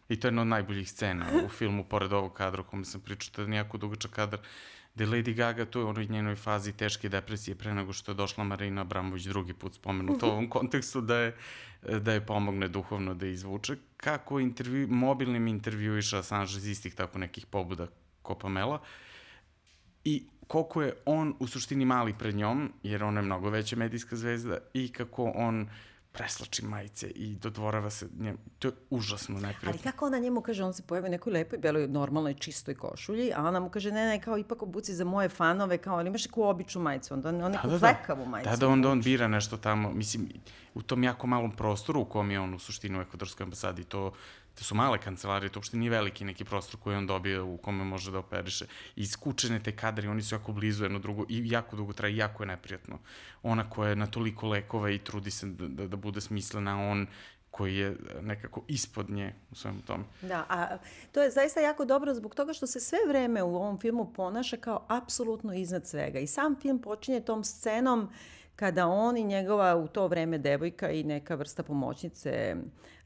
[0.09, 3.01] I to je jedna od najboljih scena u filmu, pored ovog kadra o kome sam
[3.01, 4.39] pričao, to je jako dugačak kadar,
[4.95, 8.15] gde Lady Gaga, to je u onoj njenoj fazi teške depresije pre nego što je
[8.15, 11.35] došla Marina Abramović drugi put spomenuta u ovom kontekstu da je,
[11.99, 13.75] da je pomogne duhovno da je izvuče.
[13.97, 17.87] Kako intervju, mobilnim intervjuiša Assange iz istih tako nekih pobuda
[18.21, 18.81] ko Pamela
[20.03, 24.15] i koliko je on u suštini mali pred njom, jer ona je mnogo veća medijska
[24.15, 25.69] zvezda i kako on
[26.11, 28.37] preslači majice i dodvorava se njem.
[28.59, 29.91] To je užasno ali neprijatno.
[29.91, 33.43] kako ona njemu kaže, on se pojavi u nekoj lepoj, beloj, normalnoj, čistoj košulji, a
[33.43, 36.43] ona mu kaže, ne, ne, kao ipak obuci za moje fanove, kao, ali imaš neku
[36.43, 38.49] običnu majicu, onda on neku flekavu majicu.
[38.49, 40.29] Da, da, onda on bira nešto tamo, mislim,
[40.73, 44.11] u tom jako malom prostoru u kom je on u suštini u ekvadorskoj ambasadi, to,
[44.55, 47.83] to su male kancelarije, to uopšte nije veliki neki prostor koji on dobije u kome
[47.83, 48.65] može da operiše.
[48.95, 52.43] I skučene te kadre, oni su jako blizu jedno drugo i jako dugo traje, jako
[52.43, 52.99] je neprijatno.
[53.43, 57.07] Ona koja je na toliko lekova i trudi se da, da, da bude smislena, on
[57.51, 60.03] koji je nekako ispod nje u svemu tome.
[60.21, 60.77] Da, a
[61.11, 64.57] to je zaista jako dobro zbog toga što se sve vreme u ovom filmu ponaša
[64.57, 66.19] kao apsolutno iznad svega.
[66.19, 68.09] I sam film počinje tom scenom
[68.55, 72.55] kada on i njegova u to vreme devojka i neka vrsta pomoćnice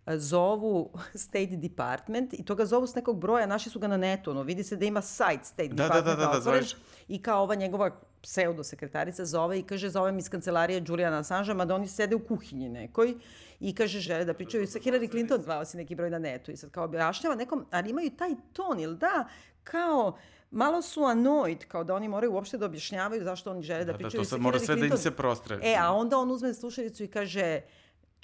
[0.08, 0.92] zovu
[1.26, 4.44] State Department i to ga zovu s nekog broja, naši su ga na netu, ono,
[4.44, 6.76] vidi se da ima site State Da, da, Department da, da, da, otvoren zoveš.
[7.08, 7.92] i kao ova njegova
[8.22, 12.70] pseudo sekretarica zove i kaže zovem iz kancelarije Juliana Assangea, mada oni sede u kuhinji
[12.70, 13.14] nekoj
[13.60, 16.58] i kaže žele da pričaju sa Hillary Clinton, zvao si neki broj na netu i
[16.58, 19.28] sad kao objašnjava nekom, ali imaju taj ton, ili da,
[19.64, 20.18] kao
[20.52, 23.92] malo su annoyed, kao da oni moraju uopšte da objašnjavaju zašto oni žele da, Da,
[23.92, 25.04] da, pričaju to sad sa mora Hillary sve da im Clinton.
[25.04, 25.60] se prostre.
[25.64, 27.62] E, a onda on uzme slušalicu i kaže,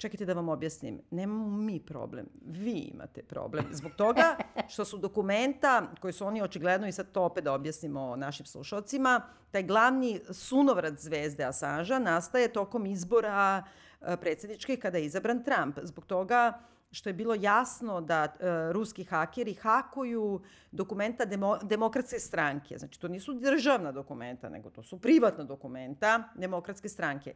[0.02, 3.64] čekajte da vam objasnim, nemamo mi problem, vi imate problem.
[3.70, 4.36] Zbog toga
[4.68, 9.20] što su dokumenta koji su oni očigledno, i sad to opet da objasnimo našim slušalcima,
[9.50, 13.62] taj glavni sunovrat zvezde Assangea nastaje tokom izbora
[14.00, 15.78] e, predsjedničkih kada je izabran Trump.
[15.82, 16.58] Zbog toga
[16.90, 18.28] što je bilo jasno da e,
[18.72, 20.40] ruski hakeri hakuju
[20.72, 22.78] dokumenta demo, demokratske stranke.
[22.78, 27.34] Znači, to nisu državna dokumenta, nego to su privatna dokumenta demokratske stranke.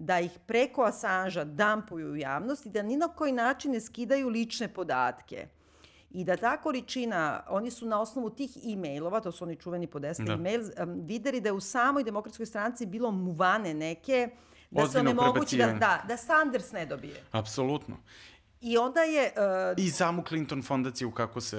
[0.00, 4.28] Da ih preko Assangea dampuju u javnost i da ni na koji način ne skidaju
[4.28, 5.48] lične podatke.
[6.10, 10.22] I da ta količina, oni su na osnovu tih e-mailova, to su oni čuveni podesta
[10.22, 10.26] Da.
[10.26, 10.34] da.
[10.34, 14.30] e-mail, um, videli da je u samoj demokratskoj stranci bilo muvane neke,
[14.70, 17.22] da se Ozbiljno onemogući da, da, da Sanders ne dobije.
[17.32, 17.96] Apsolutno.
[18.60, 19.32] I onda je...
[19.76, 21.56] Uh, I samu Clinton fondaciju kako se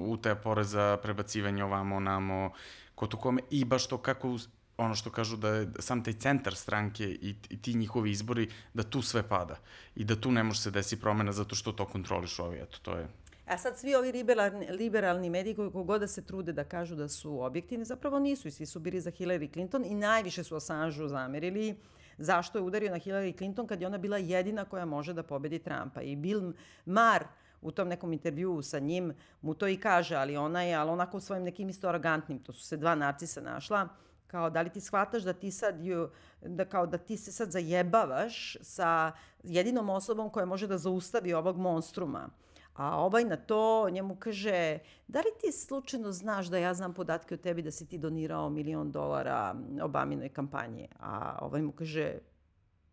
[0.00, 2.50] utaja poreza, prebacivanje ovamo, onamo,
[2.94, 4.36] ko to kome, i baš to kako
[4.80, 8.82] ono što kažu da je sam taj centar stranke i, i ti njihovi izbori, da
[8.82, 9.56] tu sve pada
[9.96, 12.96] i da tu ne može se desi promena zato što to kontroliš ovi, eto, to
[12.96, 13.08] je...
[13.46, 17.08] A sad svi ovi liberalni, liberalni mediji koji kogod da se trude da kažu da
[17.08, 21.08] su objektivni, zapravo nisu i svi su bili za Hillary Clinton i najviše su Assangeu
[21.08, 21.76] zamerili
[22.20, 25.58] zašto je udario na Hillary Clinton kad je ona bila jedina koja može da pobedi
[25.58, 26.02] Trumpa.
[26.02, 26.52] I Bill
[26.84, 27.24] Maher
[27.62, 31.20] u tom nekom intervjuu sa njim mu to i kaže, ali ona je, ali onako
[31.20, 33.88] svojim nekim isto arogantnim, to su se dva narcisa našla,
[34.30, 36.10] kao da li ti shvataš da ti sad ju,
[36.42, 39.12] da kao da ti se sad zajebavaš sa
[39.42, 42.28] jedinom osobom koja može da zaustavi ovog monstruma.
[42.74, 47.34] A ovaj na to njemu kaže, da li ti slučajno znaš da ja znam podatke
[47.34, 50.88] o tebi da si ti donirao milion dolara Obaminoj kampanji?
[51.00, 52.18] A ovaj mu kaže,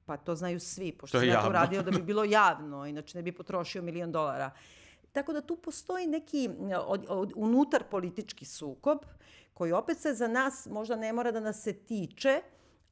[0.06, 3.22] pa to znaju svi, pošto sam ja to uradio da bi bilo javno, inače ne
[3.22, 4.52] bi potrošio milion dolara.
[5.18, 6.50] Tako da tu postoji neki
[6.86, 8.98] od, od, unutar politički sukob
[9.54, 12.42] koji opet se za nas možda ne mora da nas se tiče,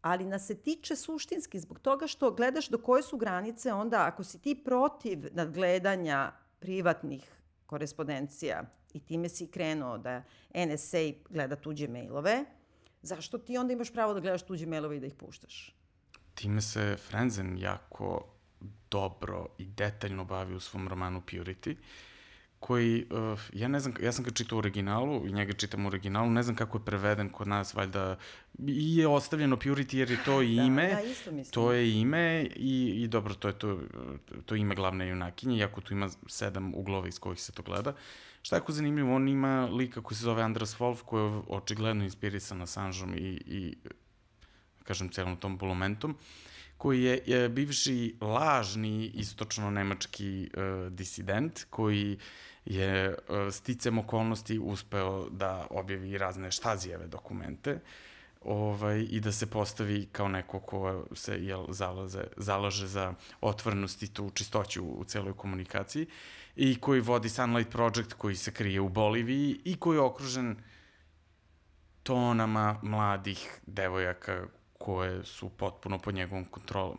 [0.01, 4.23] ali nas se tiče suštinski zbog toga što gledaš do koje su granice onda ako
[4.23, 7.31] si ti protiv nadgledanja privatnih
[7.65, 12.45] korespondencija i time si krenuo da NSA gleda tuđe mailove,
[13.01, 15.75] zašto ti onda imaš pravo da gledaš tuđe mailove i da ih puštaš?
[16.33, 18.35] Time se Frenzen jako
[18.91, 21.75] dobro i detaljno bavi u svom romanu Purity,
[22.65, 25.87] koji, uh, ja ne znam, ja sam ga čitao u originalu i njega čitam u
[25.87, 28.17] originalu, ne znam kako je preveden kod nas, valjda
[28.67, 31.53] i je ostavljeno Purity jer je to i ime, ja isto mislim.
[31.53, 33.79] to je ime i, i dobro, to je to,
[34.45, 37.93] to ime glavne junakinje, iako tu ima sedam uglova iz kojih se to gleda.
[38.41, 42.03] Šta je ako zanimljivo, on ima lika koji se zove Andras Wolf, koji je očigledno
[42.03, 43.77] inspirisan Assangeom i, i
[44.83, 46.17] kažem, celom tom bulumentom,
[46.77, 52.17] koji je, je bivši lažni istočno-nemački uh, disident, koji
[52.65, 57.79] je uh, sticem okolnosti uspeo da objavi razne štazijeve dokumente
[58.45, 64.13] ovaj, i da se postavi kao neko ko se jel, zalaze, zalaže za otvornost i
[64.13, 66.07] tu čistoću u celoj komunikaciji
[66.55, 70.55] i koji vodi Sunlight Project koji se krije u Boliviji i koji je okružen
[72.03, 74.47] tonama mladih devojaka
[74.77, 76.97] koje su potpuno pod njegovom kontrolom.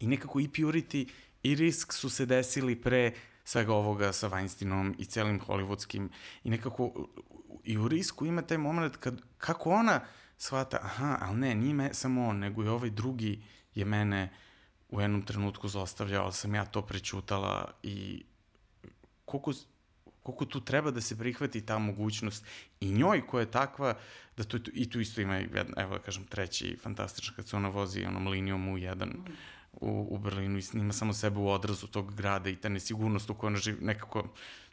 [0.00, 1.08] I nekako i Purity
[1.42, 3.12] i Risk su se desili pre
[3.44, 6.08] svega ovoga sa Weinsteinom i celim hollywoodskim
[6.44, 7.08] i nekako
[7.64, 10.00] i u Risku ima taj moment kad, kako ona
[10.36, 13.42] shvata, aha, ali ne, nije me samo on, nego i ovaj drugi
[13.74, 14.30] je mene
[14.88, 18.24] u jednom trenutku zostavljao, ali sam ja to prećutala i
[19.24, 19.52] koliko,
[20.22, 22.46] koliko tu treba da se prihvati ta mogućnost
[22.80, 23.94] i njoj koja je takva,
[24.36, 25.40] da tu, i tu isto ima,
[25.76, 29.24] evo da kažem, treći fantastičan kad se ona vozi onom linijom u jedan
[29.80, 33.34] u, u Berlinu i snima samo sebe u odrazu tog grada i ta nesigurnost u
[33.34, 34.24] kojoj ona živi, nekako,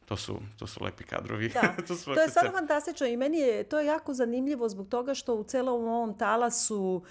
[0.06, 1.50] to su, to su lepi kadrovi.
[1.50, 4.88] Da, to, su to je stvarno fantastično i meni je to je jako zanimljivo zbog
[4.88, 7.04] toga što u celom ovom talasu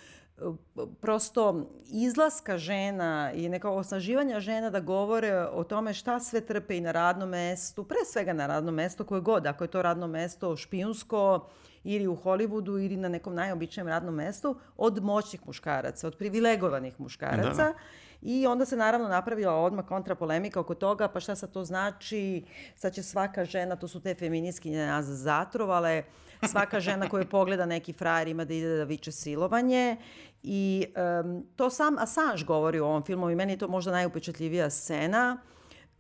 [1.01, 6.81] prosto izlaska žena i nekog osnaživanja žena da govore o tome šta sve trpe i
[6.81, 10.57] na radnom mestu, pre svega na radnom mestu koje god, ako je to radno mesto
[10.57, 11.49] špijunsko
[11.85, 17.49] ili u Hollywoodu ili na nekom najobičnijem radnom mestu, od moćnih muškaraca, od privilegovanih muškaraca.
[17.49, 17.75] Da, da.
[18.23, 22.45] I onda se naravno napravila odmah kontrapolemika oko toga, pa šta sad to znači,
[22.77, 26.03] sad će svaka žena, to su te feminiskinje nas zatrovale,
[26.51, 29.97] svaka žena koju pogleda neki frajer ima da ide da viče silovanje.
[30.43, 30.87] I
[31.25, 35.37] um, to sam Assange govori u ovom filmu i meni je to možda najupečatljivija scena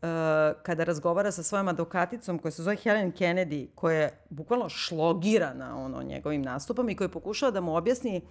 [0.03, 0.09] uh,
[0.63, 6.03] kada razgovara sa svojom advokaticom koja se zove Helen Kennedy, koja je bukvalno šlogirana ono,
[6.03, 8.23] njegovim nastupom i koja pokušava da mu objasni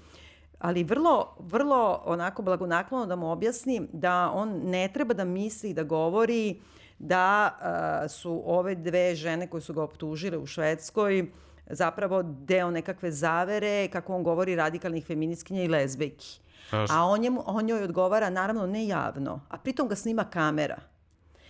[0.60, 5.84] ali vrlo, vrlo onako blagonaklono da mu objasni da on ne treba da misli da
[5.84, 6.62] govori
[7.00, 11.32] da uh, su ove dve žene koje su ga optužile u Švedskoj
[11.70, 16.40] zapravo deo nekakve zavere, kako on govori, radikalnih feministkinja i lezbejki.
[16.72, 20.78] A on, njemu, on njoj odgovara, naravno, ne javno, a pritom ga snima kamera.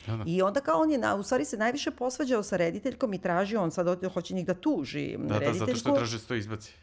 [0.07, 0.23] Da, da.
[0.27, 3.61] I onda kao on je, na, u stvari se najviše posvađao sa rediteljkom i tražio,
[3.61, 5.59] on sad hoće njih da tuži da, rediteljku.
[5.59, 6.73] Da, zato što traži da se to izbaci.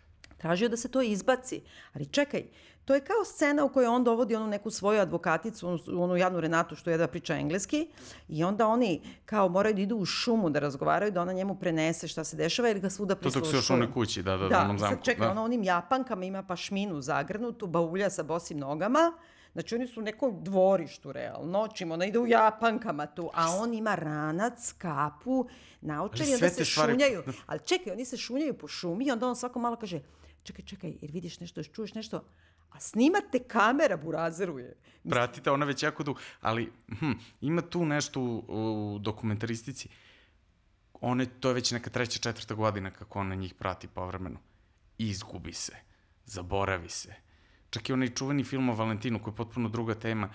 [0.44, 1.60] Tražio da se to izbaci.
[1.94, 2.42] Ali čekaj,
[2.84, 6.40] To je kao scena u kojoj on dovodi onu neku svoju advokaticu, onu, onu Janu
[6.40, 7.86] Renatu što je da priča engleski
[8.28, 12.08] i onda oni kao moraju da idu u šumu da razgovaraju, da ona njemu prenese
[12.08, 13.40] šta se dešava ili ga svuda prislušuju.
[13.40, 14.96] To dok se još onoj kući, da, da, da, onom zamku.
[14.96, 19.12] Da, čekaj, ona onim japankama ima pašminu zagrnutu, baulja sa bosim nogama,
[19.54, 23.74] Znači oni su u nekom dvorištu realno, čim ona ide u japankama tu, a on
[23.74, 25.46] ima ranac, kapu,
[25.80, 27.22] naučen i onda se šunjaju.
[27.46, 30.00] Ali čekaj, oni se šunjaju po šumi i onda on svako malo kaže,
[30.44, 32.24] čekaj, čekaj, jer vidiš nešto, još čuješ nešto,
[32.74, 34.74] A snimate kamera burazeruje.
[35.08, 36.14] Pratite, ona već jako du...
[36.40, 39.88] Ali, hm, ima tu nešto u, u dokumentaristici.
[41.00, 44.40] One, to je već neka treća, četvrta godina kako ona njih prati povremeno.
[44.98, 45.76] Izgubi se.
[46.24, 47.14] Zaboravi se.
[47.70, 50.30] Čak i onaj čuveni film o Valentinu, koji je potpuno druga tema,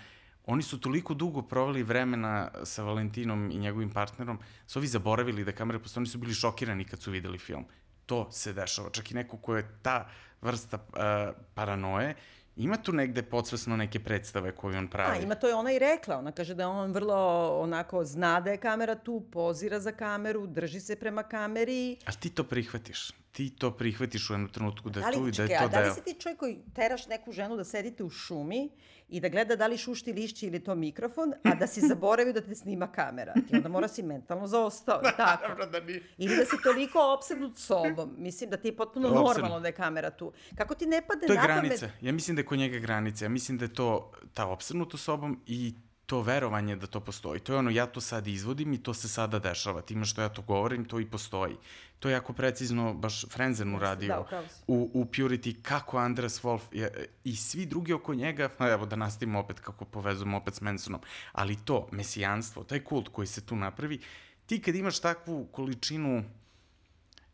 [0.46, 5.52] oni su toliko dugo proveli vremena sa Valentinom i njegovim partnerom, su ovi zaboravili da
[5.52, 7.66] kamere postoje, oni su bili šokirani kad su videli film.
[8.10, 8.90] To se dešava.
[8.90, 10.08] Čak i neko ko je ta
[10.42, 12.16] vrsta uh, paranoje,
[12.56, 15.18] ima tu negde podsvesno neke predstave koje on pravi.
[15.18, 16.18] A, ima to je ona i rekla.
[16.18, 17.16] Ona kaže da on vrlo
[17.62, 21.98] onako zna da je kamera tu, pozira za kameru, drži se prema kameri.
[22.06, 23.12] A ti to prihvatiš?
[23.32, 25.82] Ti to prihvatiš u jednom trenutku da je ali, tu i da je to deo.
[25.82, 28.70] Da li si ti čovjek koji teraš neku ženu da sedite u šumi
[29.10, 32.42] i da gleda da li šušti lišći ili to mikrofon, a da si zaboravio da
[32.42, 33.34] te snima kamera.
[33.34, 35.48] Ti onda mora si mentalno zaostao, tako?
[35.48, 36.02] Dobro da ni...
[36.18, 38.16] Ili da si toliko obsednut sobom.
[38.18, 39.28] Mislim da ti je potpuno Obsedno.
[39.28, 40.34] normalno da je kamera tu.
[40.58, 41.90] Kako ti ne padne To je granica.
[42.02, 43.26] Ja mislim da je kod njega granica.
[43.26, 45.74] Ja mislim da je to ta obsednutost sobom i
[46.10, 47.40] to verovanje da to postoji.
[47.40, 49.82] To je ono, ja to sad izvodim i to se sada dešava.
[49.82, 51.56] Time što ja to govorim, to i postoji.
[52.00, 57.10] To je jako precizno, baš Frenzen uradio da, u, u Purity, kako Andreas Wolf je,
[57.24, 61.58] i svi drugi oko njega, evo da nastavimo opet kako povezujemo opet s Mansonom, ali
[61.66, 64.00] to, mesijanstvo, taj kult koji se tu napravi,
[64.46, 66.24] ti kad imaš takvu količinu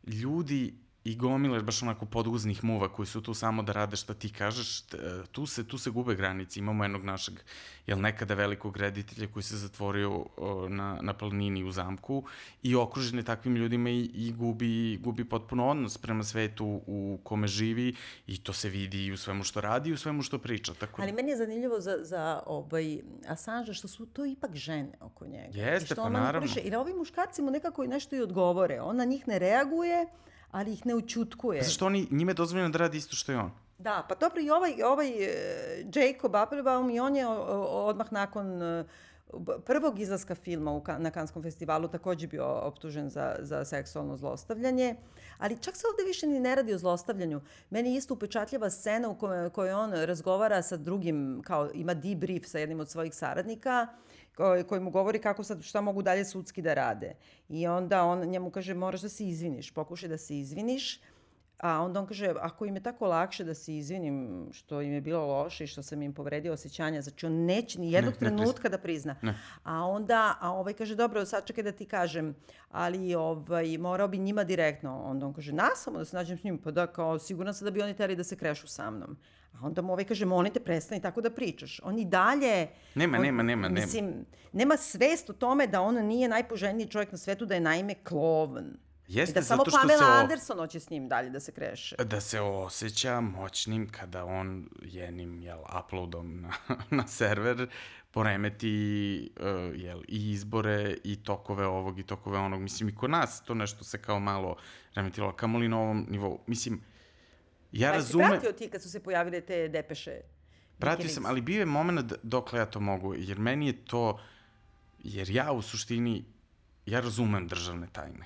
[0.07, 0.73] ljudi
[1.05, 4.79] i gomile baš onako podguznih muva koji su tu samo da rade šta ti kažeš,
[4.79, 4.83] e,
[5.31, 6.59] tu se, tu se gube granice.
[6.59, 7.33] Imamo jednog našeg,
[7.87, 10.25] jel nekada velikog reditelja koji se zatvorio
[10.69, 12.23] na, na planini u zamku
[12.63, 17.47] i okružen je takvim ljudima i, i gubi, gubi potpuno odnos prema svetu u kome
[17.47, 17.95] živi
[18.27, 20.73] i to se vidi i u svemu što radi i u svemu što priča.
[20.73, 25.27] Tako Ali meni je zanimljivo za, za ovaj, Assange što su to ipak žene oko
[25.27, 25.57] njega.
[25.57, 26.39] Jeste, I što pa naravno.
[26.39, 26.59] manipuliše.
[26.63, 28.81] Jer ovi muškarci mu nekako i nešto i odgovore.
[28.81, 30.07] On na njih ne reaguje,
[30.55, 31.63] ali ih ne učutkuje.
[31.63, 33.51] Zašto oni, njime je dozvoljeno da radi isto što i on.
[33.77, 35.29] Da, pa dobro i ovaj, ovaj e,
[35.95, 38.85] Jacob Applebaum i on je odmah nakon e,
[39.65, 44.95] prvog izlaska filma u, na Kanskom festivalu takođe bio optužen za, za seksualno zlostavljanje.
[45.37, 47.41] Ali čak se ovde više ni ne radi o zlostavljanju.
[47.69, 52.47] Meni je isto upečatljiva scena u kojoj, kojoj on razgovara sa drugim, kao ima debrief
[52.47, 53.87] sa jednim od svojih saradnika,
[54.35, 57.15] koji, mu govori kako sad, šta mogu dalje sudski da rade.
[57.49, 60.99] I onda on njemu kaže, moraš da se izviniš, pokušaj da se izviniš,
[61.57, 65.01] A onda on kaže, ako im je tako lakše da se izvinim što im je
[65.01, 68.37] bilo loše i što sam im povredio osjećanja, znači on neće ni jednog Ne, ne
[68.37, 69.15] trenutka da prizna.
[69.21, 69.39] Ne.
[69.63, 72.35] A onda, a ovaj kaže, dobro, sad čekaj da ti kažem,
[72.71, 75.01] ali ovaj, morao bi njima direktno.
[75.03, 77.65] Onda on kaže, nas samo da se nađem s njim, pa da, kao, sigurno sam
[77.65, 79.17] da bi oni teli da se krešu sa mnom.
[79.55, 81.79] A onda mu ovaj kaže, molim te, prestani tako da pričaš.
[81.83, 82.67] On i dalje...
[82.95, 83.85] Nema, on, nema, nema, nema.
[83.85, 87.93] Mislim, nema svest o tome da on nije najpoželjniji čovjek na svetu, da je naime
[87.95, 88.77] klovan.
[89.07, 91.39] Jeste, I da samo zato što Pamela se o- Anderson hoće s njim dalje da
[91.39, 91.95] se kreše.
[91.95, 96.53] da se osjeća moćnim kada on jednim jel, uploadom na,
[96.97, 97.67] na server
[98.11, 98.69] poremeti
[99.39, 102.61] uh, jel, i izbore i tokove ovog i tokove onog.
[102.61, 104.55] Mislim, i kod nas to nešto se kao malo
[104.95, 106.39] remetilo, kamoli na ovom nivou.
[106.47, 106.81] Mislim,
[107.75, 108.29] ja Pa razumem...
[108.29, 110.21] pratio ti kad su se pojavile te depeše?
[110.79, 114.19] Pratio sam, ali bio je moment dokle ja to mogu, jer meni je to,
[115.03, 116.25] jer ja u suštini,
[116.85, 118.25] ja razumem državne tajne.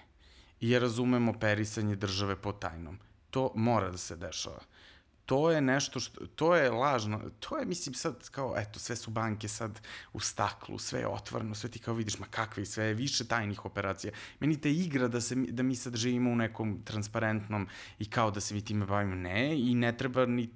[0.62, 3.00] I ja razumem operisanje države pod tajnom.
[3.30, 4.60] To mora da se dešava.
[5.30, 9.12] To je nešto što, to je lažno, to je, mislim, sad kao, eto, sve su
[9.12, 9.82] banke sad
[10.14, 13.66] u staklu, sve je otvoreno, sve ti kao vidiš, ma kakve, sve je više tajnih
[13.66, 14.14] operacija.
[14.40, 17.68] Meni te igra da, se, da mi sad živimo u nekom transparentnom
[18.00, 20.50] i kao da se mi time bavimo, ne, i ne treba ni,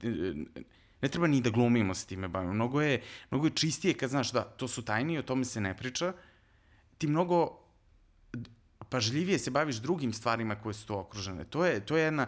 [1.01, 2.53] ne treba ni da glumimo se time bavimo.
[2.53, 5.77] Mnogo je, mnogo je čistije kad znaš da to su tajni, o tome se ne
[5.77, 6.13] priča.
[6.97, 7.62] Ti mnogo
[8.93, 11.43] pažljivije se baviš drugim stvarima koje su tu okružene.
[11.43, 12.27] To je, to je jedna,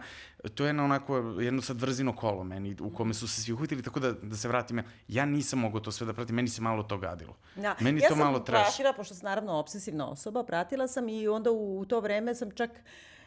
[0.54, 3.82] to je jedna onako, jedno sad vrzino kolo meni, u kome su se svi uhvatili,
[3.82, 6.82] tako da, da se vratim, ja nisam mogao to sve da pratim, meni se malo
[6.82, 7.36] to gadilo.
[7.56, 7.76] Da.
[7.80, 8.66] Meni ja to malo sam trash.
[8.66, 12.50] pratila, pošto sam naravno obsesivna osoba, pratila sam i onda u, u to vreme sam
[12.50, 12.82] čak e,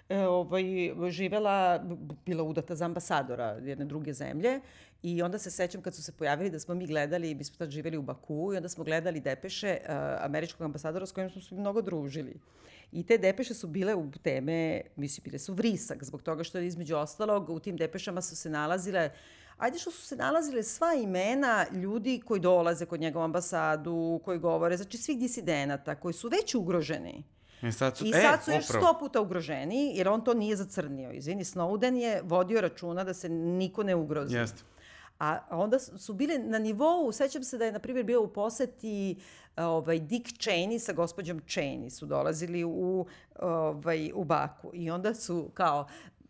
[0.10, 0.64] ovaj,
[1.10, 1.86] živela,
[2.26, 4.60] bila udata za ambasadora jedne druge zemlje
[5.04, 7.70] i onda se sećam kad su se pojavili da smo mi gledali, mi smo tad
[7.70, 9.90] živeli u Baku i onda smo gledali depeše uh,
[10.26, 12.40] američkog ambasadora s kojim smo se mnogo družili.
[12.92, 16.68] I te depeše su bile u teme, mislim, bile su vrisak, zbog toga što je
[16.68, 19.10] između ostalog u tim depešama su se nalazile
[19.60, 24.40] Ajde što su se nalazile sva imena ljudi koji dolaze kod njega u ambasadu, koji
[24.40, 27.24] govore, znači svih disidenata, koji su već ugroženi.
[27.62, 28.86] I sad su, I e, sad su još upravo.
[28.86, 31.12] sto puta ugroženiji, jer on to nije zacrnio.
[31.12, 34.36] Izvini, Snowden je vodio računa da se niko ne ugrozi.
[34.36, 34.64] Jeste.
[35.20, 38.28] A onda su su bile na nivou, sećam se da je, na primjer, bio u
[38.28, 39.18] poseti
[39.58, 43.06] ovaj, Dick Cheney sa gospođom Cheney su dolazili u,
[43.40, 44.72] ovaj, u Baku.
[44.74, 45.88] I onda su kao,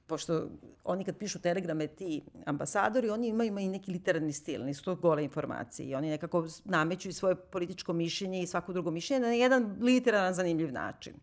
[0.10, 0.50] pošto
[0.84, 5.24] oni kad pišu telegrame ti ambasadori, oni imaju, i neki literarni stil, nisu to gole
[5.24, 5.90] informacije.
[5.90, 10.34] I oni nekako nameću i svoje političko mišljenje i svako drugo mišljenje na jedan literaran
[10.34, 11.14] zanimljiv način.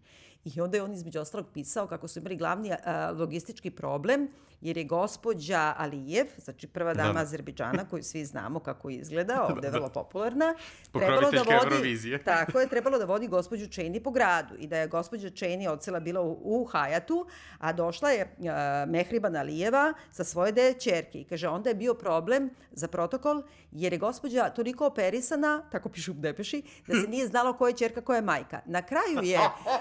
[0.55, 4.29] I onda je on između ostalog pisao kako su imali glavni a, logistički problem,
[4.61, 7.21] jer je gospođa Alijev, znači prva dama Da.
[7.21, 10.55] Azerbejdžana, koju svi znamo kako izgleda, ovde je vrlo popularna,
[10.93, 12.23] Pokroviteljka Eurovizije.
[12.25, 16.01] tako je, trebalo da vodi gospođu Cheney po gradu i da je gospođa Cheney ocela
[16.01, 17.27] bila u, u Hajatu,
[17.59, 18.47] a došla je uh,
[18.91, 21.21] Mehriban Alijeva sa svoje dve čerke.
[21.21, 26.13] I kaže, onda je bio problem za protokol, jer je gospođa toliko operisana, tako pišu
[26.13, 28.61] u depeši, da se nije znalo koja je čerka, koja je majka.
[28.67, 29.39] Na kraju je,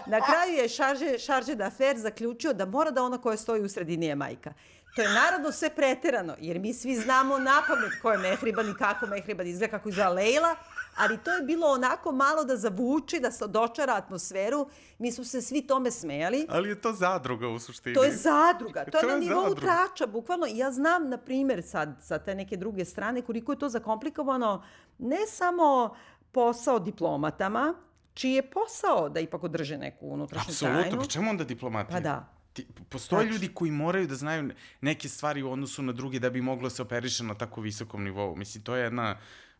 [0.07, 4.05] na kraju je Šarže, Šarže d'Affaires zaključio da mora da ona koja stoji u sredini
[4.05, 4.53] je majka.
[4.95, 8.73] To je naravno sve preterano, jer mi svi znamo na pamet ko je Mehriban i
[8.73, 10.55] kako Mehriban izgleda, kako izgleda Leila,
[10.97, 14.67] ali to je bilo onako malo da zavuči, da se dočara atmosferu.
[14.99, 16.47] Mi smo se svi tome smejali.
[16.49, 17.95] Ali je to zadruga u suštini.
[17.95, 19.61] To je zadruga, to je To na je nivou zadruga.
[19.61, 20.45] trača, bukvalno.
[20.49, 24.63] Ja znam, na primjer, sad, sa te neke druge strane, koliko je to zakomplikovano,
[24.97, 25.95] ne samo
[26.31, 27.73] posao diplomatama,
[28.15, 31.01] čiji je posao da ipak održe neku unutrašnju Apsolutno, tajnu.
[31.01, 31.95] pa čemu onda diplomatija?
[31.95, 32.31] Pa da.
[32.53, 33.33] Ti, postoje Tačno.
[33.33, 34.49] ljudi koji moraju da znaju
[34.81, 38.35] neke stvari u odnosu na druge da bi moglo se operiše na tako visokom nivou.
[38.35, 39.17] Mislim, to je jedna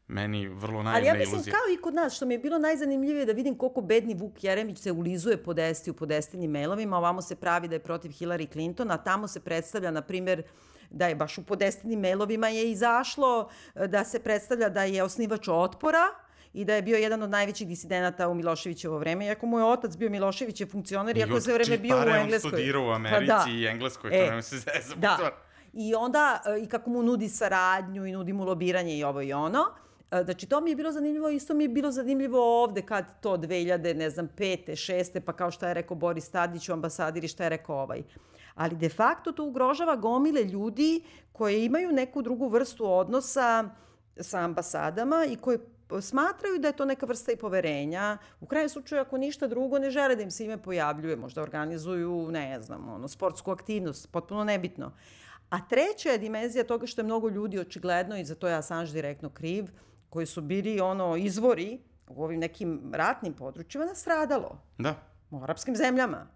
[0.07, 1.51] meni vrlo Ali ja naivna mislim iluzija.
[1.53, 4.77] kao i kod nas, što mi je bilo najzanimljivije da vidim koliko bedni Vuk Jeremić
[4.79, 8.91] se ulizuje po desti u podestinim mailovima, ovamo se pravi da je protiv Hillary Clinton,
[8.91, 10.43] a tamo se predstavlja, na primjer,
[10.89, 15.47] da je baš u podestinim mailovima je izašlo e, da se predstavlja da je osnivač
[15.47, 16.05] otpora
[16.55, 19.97] i da je bio jedan od najvećih disidenata u Miloševićevo vreme, iako mu je otac
[19.97, 22.49] bio Miloševićev funkcioner, iako sve vreme bio u Pare on Engleskoj.
[22.49, 23.45] studirao u Pa Americi da.
[23.49, 24.99] i Engleskoj, E, to nema se zezati.
[24.99, 25.17] Da.
[25.73, 29.33] I onda, e, i kako mu nudi saradnju i nudi mu lobiranje i ovo i
[29.33, 29.59] ono.
[30.11, 33.37] E, Znači, to mi je bilo zanimljivo, isto mi je bilo zanimljivo ovde kad to
[33.37, 37.43] 2000, ne znam, pete, šeste, pa kao šta je rekao Boris Tadić u ambasadiri, šta
[37.43, 38.03] je rekao ovaj.
[38.55, 43.69] Ali de facto to ugrožava gomile ljudi koje imaju neku drugu vrstu odnosa
[44.19, 45.59] sa ambasadama i koje
[46.01, 48.17] smatraju da je to neka vrsta i poverenja.
[48.39, 51.15] U krajnjem slučaju, ako ništa drugo, ne žele da im se ime pojavljuje.
[51.15, 54.91] Možda organizuju, ne znam, ono, sportsku aktivnost, potpuno nebitno.
[55.49, 58.91] A treća je dimenzija toga što je mnogo ljudi očigledno, i za to je Assange
[58.91, 59.65] direktno kriv,
[60.09, 64.95] koji su bili ono izvori u ovim nekim ratnim područjima nastradalo Da.
[65.31, 66.27] u arapskim zemljama.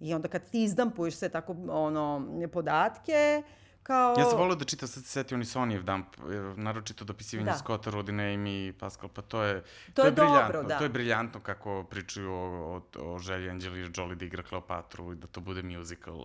[0.00, 3.42] I onda kad ti izdampuješ sve tako ono, podatke,
[3.82, 4.14] kao...
[4.18, 6.20] Ja sam volio da čitam, sad se setio ni Sonijev dump, e,
[6.56, 7.58] naročito dopisivanje Da.
[7.58, 9.62] Scotta, Rodine, Amy i Pascal, pa to je,
[9.94, 10.78] To je dobro, briljantno, da.
[10.78, 15.16] To je briljantno kako pričaju o, o, o želji Angelina Jolie da igra Kleopatru i
[15.16, 16.24] da to bude musical.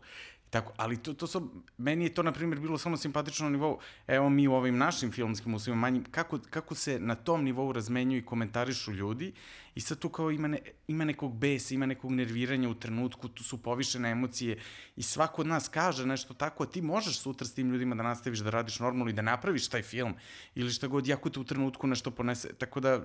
[0.55, 3.79] Tako, ali to, to su, meni je to, na primjer, bilo samo simpatično na nivou,
[4.07, 8.19] evo mi u ovim našim filmskim uslovima manjim, kako, kako se na tom nivou razmenjuju
[8.19, 9.33] i komentarišu ljudi
[9.75, 13.43] i sad tu kao ima, ne, ima nekog besa, ima nekog nerviranja u trenutku, tu
[13.43, 14.57] su povišene emocije
[14.95, 18.03] i svako od nas kaže nešto tako, a ti možeš sutra s tim ljudima da
[18.03, 20.15] nastaviš da radiš normalno i da napraviš taj film
[20.55, 23.01] ili šta god, jako te u trenutku nešto ponese, tako da,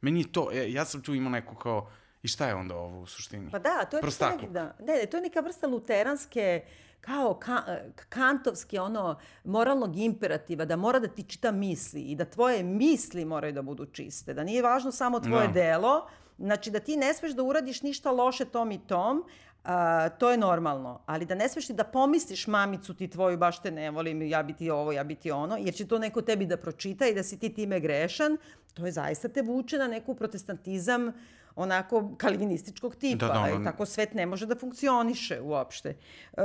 [0.00, 1.90] meni je to, e, ja sam tu imao neko kao,
[2.22, 3.50] i šta je onda ovo u suštini?
[3.50, 4.40] Pa da, to je Prostakluk.
[4.40, 6.64] neki, da, ne, ne, to je neka vrsta luteranske
[7.00, 7.62] kao ka,
[8.08, 13.52] kantovski ono moralnog imperativa da mora da ti čita misli i da tvoje misli moraju
[13.52, 15.52] da budu čiste, da nije važno samo tvoje Da.
[15.52, 16.06] delo,
[16.38, 19.24] znači da ti ne smeš da uradiš ništa loše tom i tom,
[19.64, 23.62] a, to je normalno, ali da ne smeš ti da pomisliš mamicu ti tvoju baš
[23.62, 26.22] te ne volim, ja bi ti ovo, ja bi ti ono, jer će to neko
[26.22, 28.36] tebi da pročita i da si ti time grešan,
[28.74, 31.12] to je zaista te vuče na neku protestantizam
[31.60, 33.26] onako kalvinističkog tipa.
[33.26, 35.88] Da, da, i ono- tako svet ne može da funkcioniše uopšte.
[35.88, 36.42] E,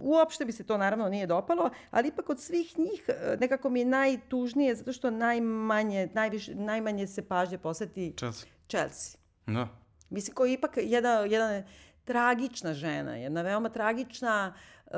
[0.00, 3.80] uopšte bi se to naravno nije dopalo, ali ipak od svih njih e, nekako mi
[3.80, 8.48] je najtužnije zato što najmanje, najviše, najmanje se pažnje posveti Chelsea.
[8.68, 9.20] Chelsea.
[9.46, 9.68] Da.
[10.10, 11.62] Mislim, koja je ipak jedna, jedna
[12.04, 14.54] tragična žena, jedna veoma tragična,
[14.86, 14.90] e,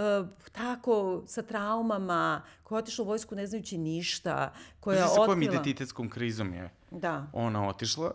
[0.52, 5.16] tako, sa traumama, koja je otišla u vojsku ne znajući ništa, koja je Znaš sa
[5.16, 5.52] kojom otkrila...
[5.52, 7.26] identitetskom krizom je Da.
[7.32, 8.12] ona otišla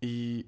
[0.00, 0.46] i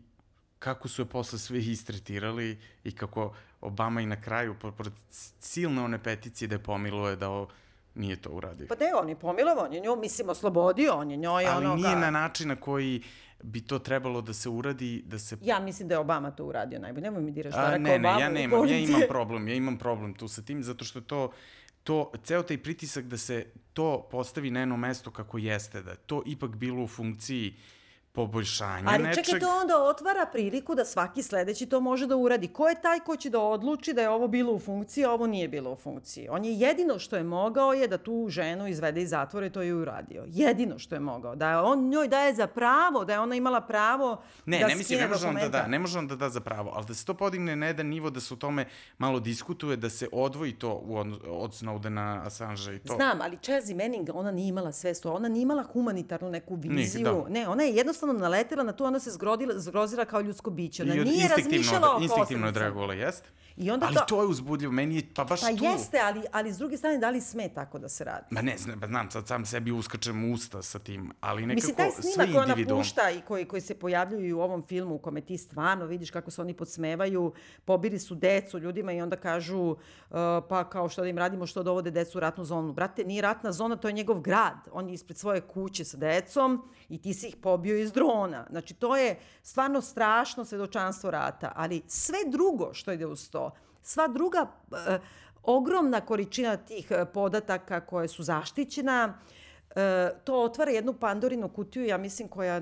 [0.62, 4.92] kako su je posle svi istretirali i kako Obama i na kraju, po- pored
[5.40, 7.48] silne one peticije da je pomiluje da o,
[7.94, 8.66] nije to uradio.
[8.68, 11.74] Pa ne, on je pomilovao, on je nju, mislim, oslobodio, on je njoj Ali ono...
[11.74, 13.02] nije na način na koji
[13.42, 16.78] bi to trebalo da se uradi, da se Ja mislim da je Obama to uradio
[16.78, 17.02] najbolje.
[17.02, 18.14] Nemoj mi diraš šta A, rekao ne, Obama.
[18.16, 21.00] ne, ja u nemam, ja imam problem, ja imam problem tu sa tim, zato što
[21.00, 21.30] to,
[21.82, 25.96] to, ceo taj pritisak da se to postavi na jedno mesto kako jeste, da je
[25.96, 27.54] to ipak bilo u funkciji
[28.12, 29.24] poboljšanja Ali nečeg.
[29.24, 32.48] čekaj, to onda otvara priliku da svaki sledeći to može da uradi.
[32.48, 35.26] Ko je taj ko će da odluči da je ovo bilo u funkciji, a ovo
[35.26, 36.28] nije bilo u funkciji?
[36.30, 39.62] On je jedino što je mogao je da tu ženu izvede iz zatvora i to
[39.62, 40.24] je uradio.
[40.26, 41.36] Jedino što je mogao.
[41.36, 44.74] Da je on njoj daje za pravo, da je ona imala pravo Ne, da ne
[44.74, 46.94] mislim, ne može on da da, ne može on da da za pravo, ali da
[46.94, 48.66] se to podigne na jedan nivo, da se o tome
[48.98, 52.94] malo diskutuje, da se odvoji to u od, od Snowdena, Assange i to.
[52.94, 57.04] Znam, ali Chelsea Manning, ona nije imala svest, ona nije imala humanitarnu neku viziju.
[57.04, 57.28] da.
[57.28, 60.82] Ne, ona je jednostavno naletela na to, ona se zgrodila, zgrozila kao ljudsko biće.
[60.82, 63.28] Ona I od- nije razmišljala o instinktivno je odreagovala, jeste?
[63.56, 64.22] I onda ali to- to...
[64.22, 65.64] je uzbudljivo, meni je pa baš Pa tu.
[65.64, 68.26] jeste, ali, ali s druge strane, da li sme tako da se radi?
[68.30, 71.54] Ma ne, znam, pa znam, sad sam sebi uskačem u usta sa tim, ali nekako
[71.54, 74.98] Mislim, taj snimak koji ona pušta i koji, koji se pojavljuju u ovom filmu u
[74.98, 77.32] kome ti stvarno vidiš kako se oni podsmevaju,
[77.64, 79.76] pobili su decu ljudima i onda kažu uh,
[80.48, 82.72] pa kao što da im radimo što dovode decu u ratnu zonu.
[82.72, 84.58] Brate, nije ratna zona, to je njegov grad.
[84.72, 88.46] On je ispred svoje kuće sa decom i ti si ih pobio iz drona.
[88.50, 93.50] Znači, to je stvarno strašno svedočanstvo rata, ali sve drugo što ide uz to,
[93.82, 94.98] sva druga eh,
[95.42, 99.14] ogromna količina tih eh, podataka koje su zaštićena,
[99.76, 102.60] E, to otvara jednu Pandorinu kutiju, ja mislim, koja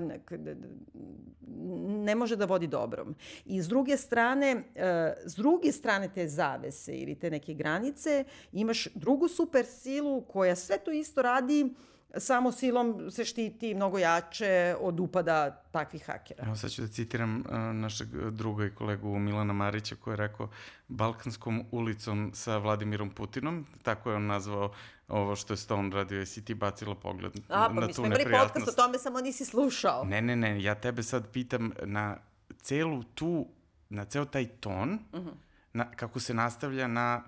[1.87, 3.15] ne može da vodi dobrom.
[3.45, 8.87] I s druge strane, e, s druge strane te zavese ili te neke granice, imaš
[8.95, 11.73] drugu super silu koja sve to isto radi
[12.17, 16.43] samo silom se štiti mnogo jače od upada takvih hakera.
[16.45, 17.45] Evo sad ću da citiram uh,
[17.75, 20.49] našeg druga i kolegu Milana Marića koji je rekao
[20.87, 24.73] Balkanskom ulicom sa Vladimirom Putinom, tako je on nazvao
[25.07, 28.05] ovo što je Stone radio, jesi ti bacila pogled A, pa na mi tu smo
[28.05, 28.53] imali neprijatnost?
[28.53, 30.03] podcast o tome, samo nisi slušao.
[30.05, 32.17] Ne, ne, ne, ja tebe sad pitam na
[32.57, 33.47] celu tu,
[33.89, 35.27] na ceo taj ton, uh Mhm.
[35.29, 35.33] -huh.
[35.73, 37.23] na, kako se nastavlja na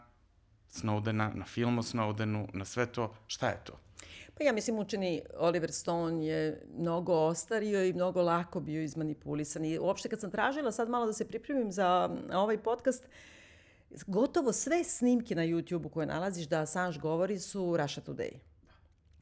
[0.71, 3.73] Snowdena, na film o Snowdenu, na sve to, šta je to?
[4.37, 9.65] Pa ja mislim učeni Oliver Stone je mnogo ostario i mnogo lako bio izmanipulisan.
[9.65, 13.07] I uopšte kad sam tražila sad malo da se pripremim za ovaj podcast,
[14.07, 18.31] gotovo sve snimke na YouTube-u koje nalaziš da Assange govori su Russia Today.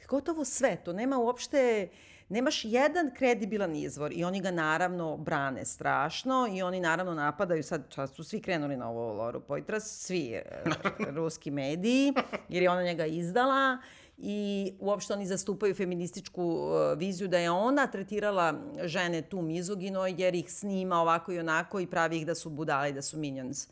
[0.07, 1.89] Gotovo sve, to nema uopšte,
[2.30, 7.89] nemaš jedan kredibilan izvor i oni ga naravno brane strašno i oni naravno napadaju, sad
[7.89, 10.43] čas su svi krenuli na ovo Loru Poitras, svi e,
[11.18, 12.14] ruski mediji,
[12.49, 13.78] jer je ona njega izdala
[14.24, 18.53] i uopšte oni zastupaju feminističku e, viziju da je ona tretirala
[18.84, 22.89] žene tu mizogino jer ih snima ovako i onako i pravi ih da su budale
[22.89, 23.67] i da su minions.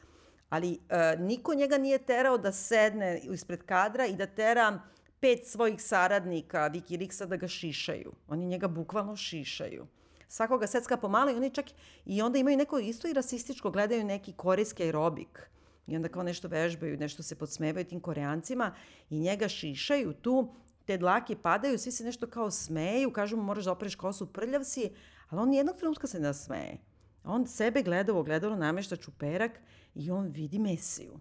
[0.50, 4.80] Ali e, niko njega nije terao da sedne ispred kadra i da tera
[5.20, 8.12] pet svojih saradnika Wikileaksa da ga šišaju.
[8.28, 9.88] Oni njega bukvalno šišaju.
[10.28, 11.66] Svakoga secka pomalo i oni čak
[12.06, 15.50] i onda imaju neko isto i rasističko, gledaju neki korejski aerobik.
[15.90, 18.76] I onda kao nešto vežbaju, nešto se podsmevaju tim koreancima
[19.10, 20.54] i njega šišaju tu,
[20.86, 24.64] te dlake padaju, svi se nešto kao smeju, kažu mu moraš da opereš kosu, prljav
[24.64, 24.90] si,
[25.30, 26.78] ali on nijednog trenutka se ne smeje.
[27.24, 29.52] On sebe gleda u ogledalo, namešta čuperak
[29.96, 31.20] i on vidi Mesiju.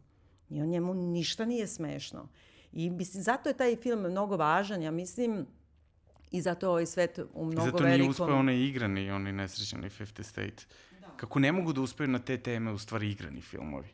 [0.50, 2.28] I on njemu ništa nije smešno.
[2.72, 5.46] I mislim, zato je taj film mnogo važan, ja mislim,
[6.30, 8.00] i zato je ovaj svet u mnogo I zato velikom...
[8.00, 10.64] nije uspeo onaj igrani, onaj nesrećani 50 State.
[11.00, 11.16] Da.
[11.16, 13.88] Kako ne mogu da uspeju na te teme, u stvari igrani filmovi.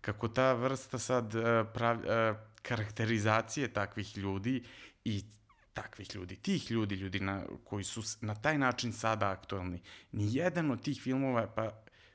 [0.00, 0.12] Da.
[0.12, 1.42] Kako ta vrsta sad uh,
[1.74, 4.62] prav, uh, karakterizacije takvih ljudi
[5.04, 5.24] i
[5.72, 9.82] takvih ljudi, tih ljudi, ljudi na, koji su na taj način sada aktuelni.
[10.12, 11.70] Ni jedan od tih filmova, pa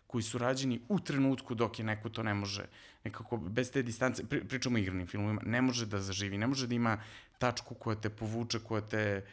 [0.07, 2.65] koji su rađeni u trenutku dok je neko to ne može,
[3.03, 6.67] nekako bez te distance, pri, pričamo o igranim filmovima, ne može da zaživi, ne može
[6.67, 7.01] da ima
[7.37, 9.25] tačku koja te povuče, koja te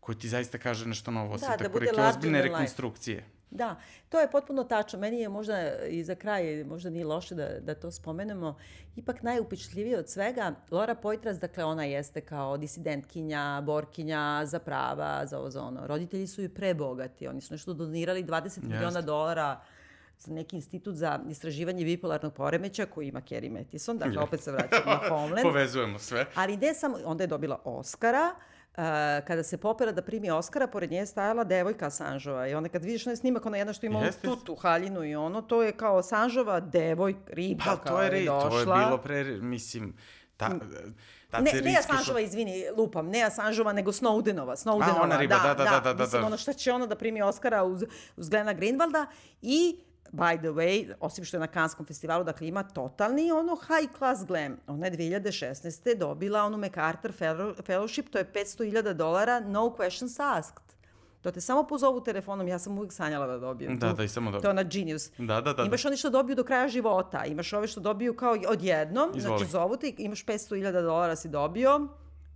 [0.00, 3.37] koja ti zaista kaže nešto novo, Da, da, da tako bude reke ozbiljne than life.
[3.50, 3.76] Da,
[4.08, 4.98] to je potpuno tačno.
[4.98, 8.56] Meni je možda i za kraj, možda nije loše da, da to spomenemo,
[8.96, 15.38] ipak najupičljivije od svega, Laura Poitras, dakle ona jeste kao disidentkinja, borkinja za prava, za
[15.38, 15.86] ovo za ono.
[15.86, 19.60] Roditelji su i prebogati, oni su nešto donirali 20 miliona dolara
[20.18, 24.84] za neki institut za istraživanje bipolarnog poremeća koji ima Kerry Mattison, dakle opet se vraćamo
[24.86, 25.42] na Homeland.
[25.42, 26.26] Povezujemo sve.
[26.34, 28.57] Ali ne samo, onda je dobila Oscara, Uh,
[29.20, 32.46] kada se popela da primi Oscara, pored nje je stajala devojka Assangeova.
[32.46, 34.26] I onda kad vidiš onaj snimak, ona jedna što ima Jeste.
[34.26, 38.10] onu tutu, haljinu i ono, to je kao Assangeova devoj, riba Pa kao to je,
[38.10, 38.50] ri, došla.
[38.64, 39.96] to je bilo pre, mislim,
[40.36, 40.48] ta,
[41.28, 44.56] ta Ne, ne riskošo- Assangeova, izvini, lupam, ne Assangeova, nego Snowdenova.
[44.56, 46.26] Snowdenova, A, ona riba, da, da, da, da, da, Mislim, da.
[46.26, 47.84] ono šta će ona da primi Oscara uz,
[48.16, 49.06] uz Glena Greenwalda
[49.42, 49.80] i
[50.12, 54.24] by the way, osim što je na Kanskom festivalu, dakle ima totalni ono high class
[54.24, 54.56] glam.
[54.66, 55.94] Ona je 2016.
[55.96, 60.68] dobila onu MacArthur fellow- fellowship, to je 500.000 dolara, no questions asked.
[61.20, 63.78] To te samo pozovu telefonom, ja sam uvijek sanjala da dobijem.
[63.78, 63.96] Da, tu.
[63.96, 65.10] da, i samo To je ona genius.
[65.18, 68.36] Da, da, da, Imaš oni što dobiju do kraja života, imaš ove što dobiju kao
[68.48, 69.38] odjednom, Izvoli.
[69.38, 71.88] znači zovu te imaš 500.000 dolara si dobio,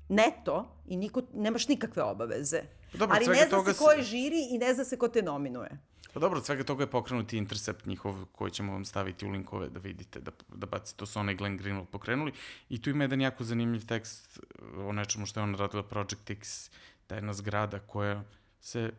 [0.08, 2.62] neto, i niko, nemaš nikakve obaveze.
[2.92, 5.78] Dobro, Ali ne zna se- ko je žiri i ne zna se ko te nominuje.
[6.12, 9.68] Pa dobro, od svega toga je pokrenuti Intercept njihov koji ćemo vam staviti u linkove
[9.68, 10.98] da vidite, da, da bacite.
[10.98, 12.32] To su onaj Glenn Greenwald pokrenuli.
[12.68, 14.40] I tu ima jedan jako zanimljiv tekst
[14.76, 16.70] o nečemu što je ona radila Project X,
[17.06, 18.24] ta jedna zgrada koja
[18.60, 18.92] se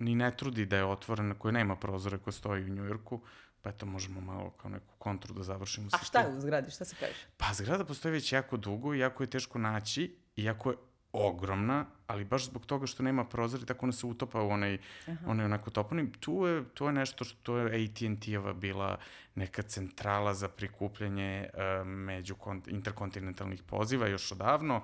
[0.00, 3.20] ni ne trudi da je otvorena, koja nema prozore, koja stoji u Njujorku,
[3.62, 5.88] pa eto možemo malo kao neku kontru da završimo.
[5.92, 7.26] A šta je u zgradi, šta se kaže?
[7.36, 10.76] Pa zgrada postoji već jako dugo i jako je teško naći i jako je
[11.16, 14.78] ogromna, ali baš zbog toga što nema prozora i tako ona se utopa u onaj,
[15.26, 16.12] onaj onako toponim.
[16.12, 18.98] Tu je, to je nešto što je AT&T-ova bila
[19.34, 22.34] neka centrala za prikupljanje uh, među
[22.66, 24.82] interkontinentalnih poziva još odavno,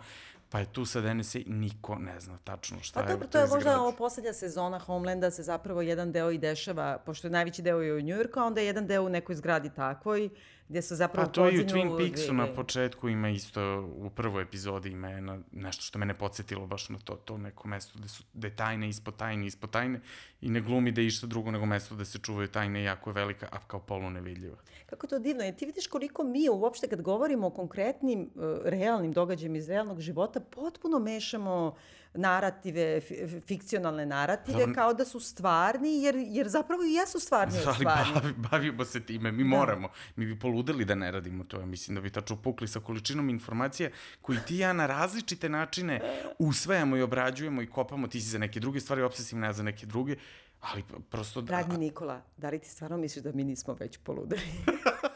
[0.52, 3.38] pa je tu sad NSA niko ne zna tačno šta Pa je dobro, u to
[3.38, 7.62] je možda ovo poslednja sezona Homelanda se zapravo jedan deo i dešava, pošto je najveći
[7.62, 10.28] deo je u Njujorku, a onda je jedan deo u nekoj zgradi takvoj,
[10.68, 14.42] gde se zapravo Pa to i u Twin Peaksu na početku ima isto, u prvoj
[14.42, 18.24] epizodi ima jedna, nešto što mene podsjetilo baš na to, to neko mesto gde su
[18.34, 20.00] gde tajne ispod tajne ispod tajne
[20.40, 23.14] i ne glumi da je išta drugo nego mesto gde se čuvaju tajne jako je
[23.14, 24.56] velika, a kao polu nevidljiva.
[24.86, 25.56] Kako to divno je.
[25.56, 30.40] Ti vidiš koliko mi uopšte kad govorimo o konkretnim, uh, realnim događajima iz realnog života,
[30.40, 31.74] potpuno mešamo
[32.14, 34.74] narative, fi- fikcionalne narative, Dobro.
[34.74, 38.12] kao da su stvarni, jer, jer zapravo i jesu stvarni od Ali stvarni.
[38.14, 39.88] bavi, bavimo se time, mi moramo.
[40.16, 41.60] Mi bi poludeli da ne radimo to.
[41.60, 43.90] Ja mislim da bi tačno pukli sa količinom informacija
[44.22, 46.00] koji ti ja na različite načine
[46.38, 48.08] usvajamo i obrađujemo i kopamo.
[48.08, 50.16] Ti si za neke druge stvari obsesivna, ja za neke druge.
[50.62, 51.40] Ali prosto...
[51.40, 54.42] Da, Dragi Nikola, da li ti stvarno misliš da mi nismo već poludeli?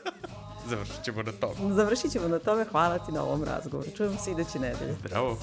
[0.69, 1.75] završit ćemo na tome.
[1.75, 2.65] Završit ćemo na tome.
[2.65, 3.91] Hvala ti na ovom razgovoru.
[3.91, 4.93] Čujemo se iduće nedelje.
[4.95, 5.39] Zdravo.